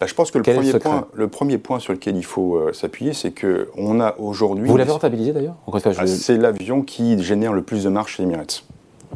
bah, 0.00 0.06
je 0.06 0.14
pense 0.14 0.30
que 0.30 0.38
le 0.38 0.44
premier, 0.44 0.72
point, 0.78 1.06
le 1.12 1.28
premier, 1.28 1.58
point, 1.58 1.78
sur 1.78 1.92
lequel 1.92 2.16
il 2.16 2.24
faut 2.24 2.56
euh, 2.56 2.72
s'appuyer, 2.72 3.12
c'est 3.12 3.38
qu'on 3.38 4.00
a 4.00 4.14
aujourd'hui. 4.16 4.66
Vous 4.66 4.78
l'avez 4.78 4.92
rentabilisé 4.92 5.32
d'ailleurs? 5.32 5.56
Ah, 5.70 6.06
C'est 6.06 6.38
l'avion 6.38 6.80
qui 6.80 7.22
génère 7.22 7.52
le 7.52 7.60
plus 7.60 7.84
de 7.84 7.90
marge 7.90 8.12
chez 8.12 8.22
Emirates. 8.22 8.64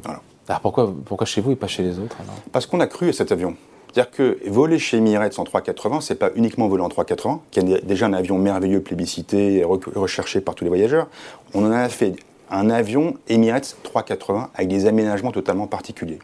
Voilà. 0.02 0.20
Alors 0.46 0.60
pourquoi, 0.60 0.94
pourquoi 1.06 1.26
chez 1.26 1.40
vous 1.40 1.52
et 1.52 1.56
pas 1.56 1.68
chez 1.68 1.82
les 1.82 1.98
autres 1.98 2.18
Parce 2.52 2.66
qu'on 2.66 2.80
a 2.80 2.86
cru 2.86 3.08
à 3.08 3.12
cet 3.14 3.32
avion. 3.32 3.56
C'est-à-dire 3.94 4.10
que 4.10 4.38
voler 4.50 4.78
chez 4.78 4.98
Emirates 4.98 5.38
en 5.38 5.44
380, 5.44 6.02
c'est 6.02 6.16
pas 6.16 6.30
uniquement 6.34 6.68
voler 6.68 6.82
en 6.82 6.88
380, 6.90 7.40
qui 7.50 7.60
est 7.60 7.86
déjà 7.86 8.06
un 8.06 8.12
avion 8.12 8.38
merveilleux, 8.38 8.80
plébiscité 8.80 9.58
et 9.58 9.64
recherché 9.64 10.40
par 10.42 10.54
tous 10.54 10.64
les 10.64 10.68
voyageurs. 10.68 11.06
On 11.54 11.64
en 11.64 11.70
a 11.70 11.88
fait 11.88 12.16
un 12.50 12.68
avion 12.68 13.14
Emirates 13.28 13.76
380 13.84 14.50
avec 14.54 14.68
des 14.68 14.86
aménagements 14.86 15.32
totalement 15.32 15.66
particuliers. 15.66 16.18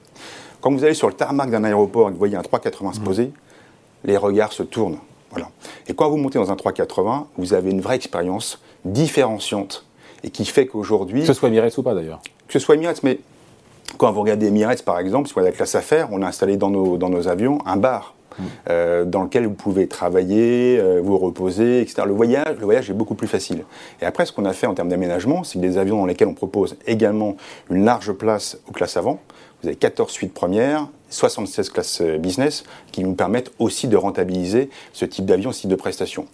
Quand 0.61 0.71
vous 0.71 0.85
allez 0.85 0.95
sur 0.95 1.09
le 1.09 1.15
tarmac 1.15 1.51
d'un 1.51 1.65
aéroport 1.65 2.09
et 2.09 2.11
que 2.11 2.15
vous 2.15 2.19
voyez 2.19 2.37
un 2.37 2.43
380 2.43 2.93
se 2.93 3.01
mmh. 3.01 3.03
poser, 3.03 3.33
les 4.05 4.17
regards 4.17 4.53
se 4.53 4.63
tournent. 4.63 4.99
Voilà. 5.31 5.49
Et 5.89 5.95
quand 5.95 6.09
vous 6.11 6.17
montez 6.17 6.39
dans 6.39 6.51
un 6.51 6.57
380, 6.57 7.29
vous 7.37 7.55
avez 7.55 7.71
une 7.71 7.81
vraie 7.81 7.97
expérience 7.97 8.61
différenciante 8.85 9.87
et 10.23 10.31
qui 10.31 10.45
fait 10.45 10.67
qu'aujourd'hui. 10.67 11.21
Que 11.21 11.27
ce 11.27 11.33
soit 11.33 11.49
Emirates 11.49 11.77
ou 11.79 11.83
pas 11.83 11.95
d'ailleurs. 11.95 12.21
Que 12.47 12.53
ce 12.53 12.59
soit 12.59 12.75
Emirates, 12.75 13.03
mais 13.03 13.21
quand 13.97 14.11
vous 14.13 14.21
regardez 14.21 14.47
Emirates 14.47 14.83
par 14.83 14.99
exemple, 14.99 15.29
si 15.29 15.35
vous 15.35 15.41
avez 15.41 15.51
la 15.51 15.57
classe 15.57 15.75
affaires, 15.75 16.09
on 16.11 16.23
a 16.23 16.27
installé 16.27 16.57
dans 16.57 16.71
nos, 16.71 16.99
dans 16.99 17.09
nos 17.09 17.29
avions 17.29 17.59
un 17.65 17.77
bar. 17.77 18.15
Mmh. 18.39 18.43
Euh, 18.71 19.05
dans 19.05 19.25
lequel 19.25 19.45
vous 19.47 19.55
pouvez 19.55 19.89
travailler, 19.89 20.79
euh, 20.79 21.01
vous 21.03 21.19
reposer, 21.19 21.81
etc. 21.81 22.03
Le 22.07 22.13
voyage, 22.13 22.57
le 22.61 22.65
voyage 22.65 22.89
est 22.89 22.95
beaucoup 22.95 23.17
plus 23.17 23.27
facile. 23.27 23.65
Et 24.01 24.05
après, 24.05 24.25
ce 24.25 24.33
qu'on 24.33 24.45
a 24.45 24.53
fait 24.53 24.69
en 24.69 24.75
termes 24.75 24.89
d'aménagement, 24.89 25.43
c'est 25.43 25.59
des 25.59 25.79
avions 25.79 25.99
dans 25.99 26.07
lesquels 26.07 26.29
on 26.29 26.35
propose 26.35 26.77
également 26.87 27.35
une 27.71 27.85
large 27.85 28.13
place 28.13 28.57
aux 28.69 28.73
classes 28.73 28.97
avant. 28.97 29.19
Vous 29.63 29.69
avez 29.69 29.77
14 29.77 30.11
suites 30.11 30.33
premières, 30.33 30.89
76 31.11 31.71
classes 31.71 32.01
euh, 32.01 32.19
business 32.19 32.65
qui 32.93 33.03
nous 33.03 33.15
permettent 33.15 33.53
aussi 33.59 33.89
de 33.89 33.97
rentabiliser 33.97 34.71
ce 34.93 35.05
type 35.05 35.27
d'avion, 35.27 35.53
ce 35.53 35.63
type 35.63 35.71
de 35.71 35.77
prestation. 35.77 36.27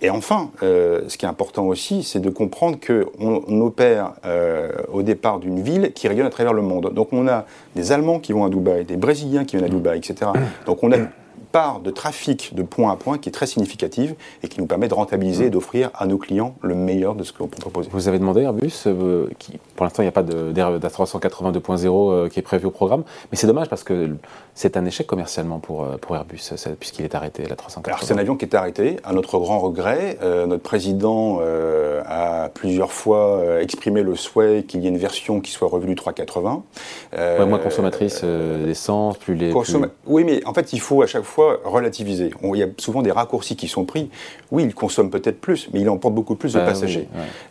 Et 0.00 0.10
enfin, 0.10 0.50
euh, 0.64 1.02
ce 1.06 1.16
qui 1.16 1.26
est 1.26 1.28
important 1.28 1.64
aussi, 1.66 2.02
c'est 2.02 2.18
de 2.18 2.28
comprendre 2.28 2.76
qu'on 2.84 3.44
on 3.46 3.60
opère 3.60 4.14
euh, 4.26 4.72
au 4.92 5.02
départ 5.02 5.38
d'une 5.38 5.62
ville 5.62 5.92
qui 5.94 6.08
rayonne 6.08 6.26
à 6.26 6.30
travers 6.30 6.52
le 6.52 6.62
monde. 6.62 6.92
Donc 6.92 7.12
on 7.12 7.28
a 7.28 7.46
des 7.76 7.92
Allemands 7.92 8.18
qui 8.18 8.32
vont 8.32 8.44
à 8.44 8.48
Dubaï, 8.48 8.84
des 8.84 8.96
Brésiliens 8.96 9.44
qui 9.44 9.56
viennent 9.56 9.70
à 9.70 9.72
Dubaï, 9.72 9.98
etc. 9.98 10.32
Donc 10.66 10.82
on 10.82 10.90
a 10.90 10.96
part 11.52 11.80
de 11.80 11.90
trafic 11.90 12.54
de 12.54 12.62
point 12.62 12.90
à 12.90 12.96
point 12.96 13.18
qui 13.18 13.28
est 13.28 13.32
très 13.32 13.46
significative 13.46 14.14
et 14.42 14.48
qui 14.48 14.58
nous 14.58 14.66
permet 14.66 14.88
de 14.88 14.94
rentabiliser 14.94 15.46
et 15.46 15.50
d'offrir 15.50 15.90
à 15.94 16.06
nos 16.06 16.18
clients 16.18 16.56
le 16.62 16.74
meilleur 16.74 17.14
de 17.14 17.22
ce 17.22 17.32
que 17.32 17.40
l'on 17.40 17.46
peut 17.46 17.60
proposer. 17.60 17.90
Vous 17.92 18.08
avez 18.08 18.18
demandé 18.18 18.42
Airbus, 18.42 18.84
euh, 18.86 19.26
qui, 19.38 19.58
pour 19.76 19.84
l'instant 19.84 20.02
il 20.02 20.06
n'y 20.06 20.08
a 20.08 20.12
pas 20.12 20.22
d'A380 20.22 21.52
2.0 21.52 22.12
euh, 22.12 22.28
qui 22.28 22.38
est 22.38 22.42
prévu 22.42 22.66
au 22.66 22.70
programme, 22.70 23.04
mais 23.30 23.36
c'est 23.36 23.46
dommage 23.46 23.68
parce 23.68 23.84
que 23.84 24.16
c'est 24.54 24.76
un 24.76 24.84
échec 24.86 25.06
commercialement 25.06 25.58
pour, 25.58 25.84
euh, 25.84 25.98
pour 25.98 26.16
Airbus 26.16 26.40
puisqu'il 26.80 27.04
est 27.04 27.14
arrêté, 27.14 27.44
la 27.46 27.56
380. 27.56 27.94
Alors 27.94 28.02
c'est 28.02 28.14
un 28.14 28.18
avion 28.18 28.36
qui 28.36 28.46
est 28.46 28.54
arrêté, 28.54 28.96
à 29.04 29.12
notre 29.12 29.38
grand 29.38 29.58
regret. 29.58 30.18
notre 30.22 30.62
président 30.62 31.40
a 32.06 32.48
plusieurs 32.48 32.92
fois 32.92 33.60
exprimé 33.60 34.02
le 34.02 34.16
souhait 34.16 34.64
qu'il 34.66 34.80
y 34.80 34.86
ait 34.86 34.88
une 34.88 34.98
version 34.98 35.40
qui 35.40 35.50
soit 35.50 35.68
revenue 35.68 35.94
380. 35.94 36.62
moins 37.46 37.58
consommatrice 37.58 38.24
d'essence, 38.24 39.18
plus 39.18 39.34
les... 39.34 39.52
Oui 40.06 40.24
mais 40.24 40.44
en 40.46 40.54
fait 40.54 40.72
il 40.72 40.80
faut 40.80 41.02
à 41.02 41.06
chaque 41.06 41.24
fois 41.24 41.41
fois 41.42 41.60
relativiser. 41.64 42.30
il 42.42 42.56
y 42.56 42.62
a 42.62 42.68
souvent 42.78 43.02
des 43.02 43.10
raccourcis 43.10 43.56
qui 43.56 43.68
sont 43.68 43.84
pris. 43.84 44.10
Oui, 44.50 44.64
il 44.64 44.74
consomme 44.74 45.10
peut-être 45.10 45.40
plus, 45.40 45.68
mais 45.72 45.80
il 45.80 45.88
emporte 45.88 46.14
beaucoup 46.14 46.34
plus 46.34 46.52
de 46.54 46.58
bah 46.58 46.66
passagers. 46.66 47.08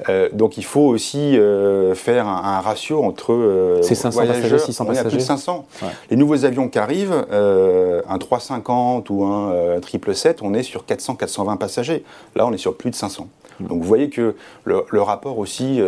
Euh, 0.10 0.30
donc 0.34 0.58
il 0.58 0.66
faut 0.66 0.82
aussi 0.88 1.38
euh, 1.38 1.96
faire 1.96 2.28
un, 2.28 2.60
ratio 2.60 3.04
entre 3.04 3.34
euh, 3.34 3.82
500 3.82 4.12
passagers, 4.12 4.60
600 4.60 4.86
passagers. 4.86 5.10
plus 5.10 5.18
de 5.18 5.22
500. 5.22 5.66
Les 6.10 6.18
nouveaux 6.18 6.46
avions 6.46 6.70
qui 6.70 6.80
arrivent, 6.80 7.26
un 7.32 8.18
350 8.18 9.10
ou 9.10 9.24
un 9.24 9.52
777, 9.82 10.42
on 10.42 10.54
est 10.54 10.64
sur 10.64 10.84
400-420 10.84 11.58
passagers. 11.58 12.04
Là, 12.36 12.46
on 12.46 12.54
est 12.54 12.58
sur 12.58 12.76
plus 12.76 12.92
de 12.92 12.96
500. 12.96 13.28
Hmm. 13.60 13.68
Donc 13.68 13.82
vous 13.82 13.88
voyez 13.88 14.10
que 14.10 14.36
le, 14.64 14.84
le 14.90 15.02
rapport 15.02 15.38
aussi 15.38 15.80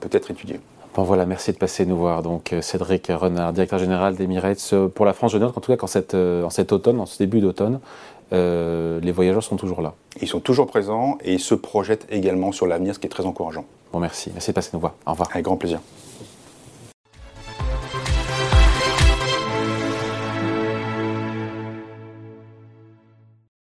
peut 0.00 0.10
être 0.12 0.30
étudié. 0.30 0.60
Bon 0.94 1.04
voilà, 1.04 1.24
merci 1.24 1.52
de 1.52 1.56
passer 1.56 1.86
nous 1.86 1.96
voir. 1.96 2.22
Donc 2.22 2.52
euh, 2.52 2.60
Cédric 2.60 3.06
Renard, 3.08 3.54
directeur 3.54 3.78
général 3.78 4.14
d'Emirates 4.14 4.70
euh, 4.74 4.88
pour 4.88 5.06
la 5.06 5.14
France. 5.14 5.32
Je 5.32 5.38
note 5.38 5.56
en 5.56 5.60
tout 5.60 5.72
cas 5.72 5.78
qu'en 5.78 5.86
cet, 5.86 6.12
euh, 6.12 6.44
en 6.44 6.50
cet 6.50 6.70
automne, 6.70 7.00
en 7.00 7.06
ce 7.06 7.18
début 7.18 7.40
d'automne, 7.40 7.80
les 8.30 9.12
voyageurs 9.12 9.42
sont 9.42 9.56
toujours 9.56 9.82
là. 9.82 9.94
Ils 10.20 10.28
sont 10.28 10.40
toujours 10.40 10.66
présents 10.66 11.18
et 11.22 11.34
ils 11.34 11.40
se 11.40 11.54
projettent 11.54 12.06
également 12.10 12.50
sur 12.50 12.66
l'avenir, 12.66 12.94
ce 12.94 12.98
qui 12.98 13.06
est 13.06 13.10
très 13.10 13.26
encourageant. 13.26 13.66
Bon 13.92 14.00
merci, 14.00 14.30
merci 14.32 14.50
de 14.50 14.54
passer 14.54 14.70
nous 14.72 14.80
voir. 14.80 14.94
Au 15.06 15.10
revoir. 15.10 15.28
Avec 15.32 15.44
grand 15.44 15.58
plaisir. 15.58 15.80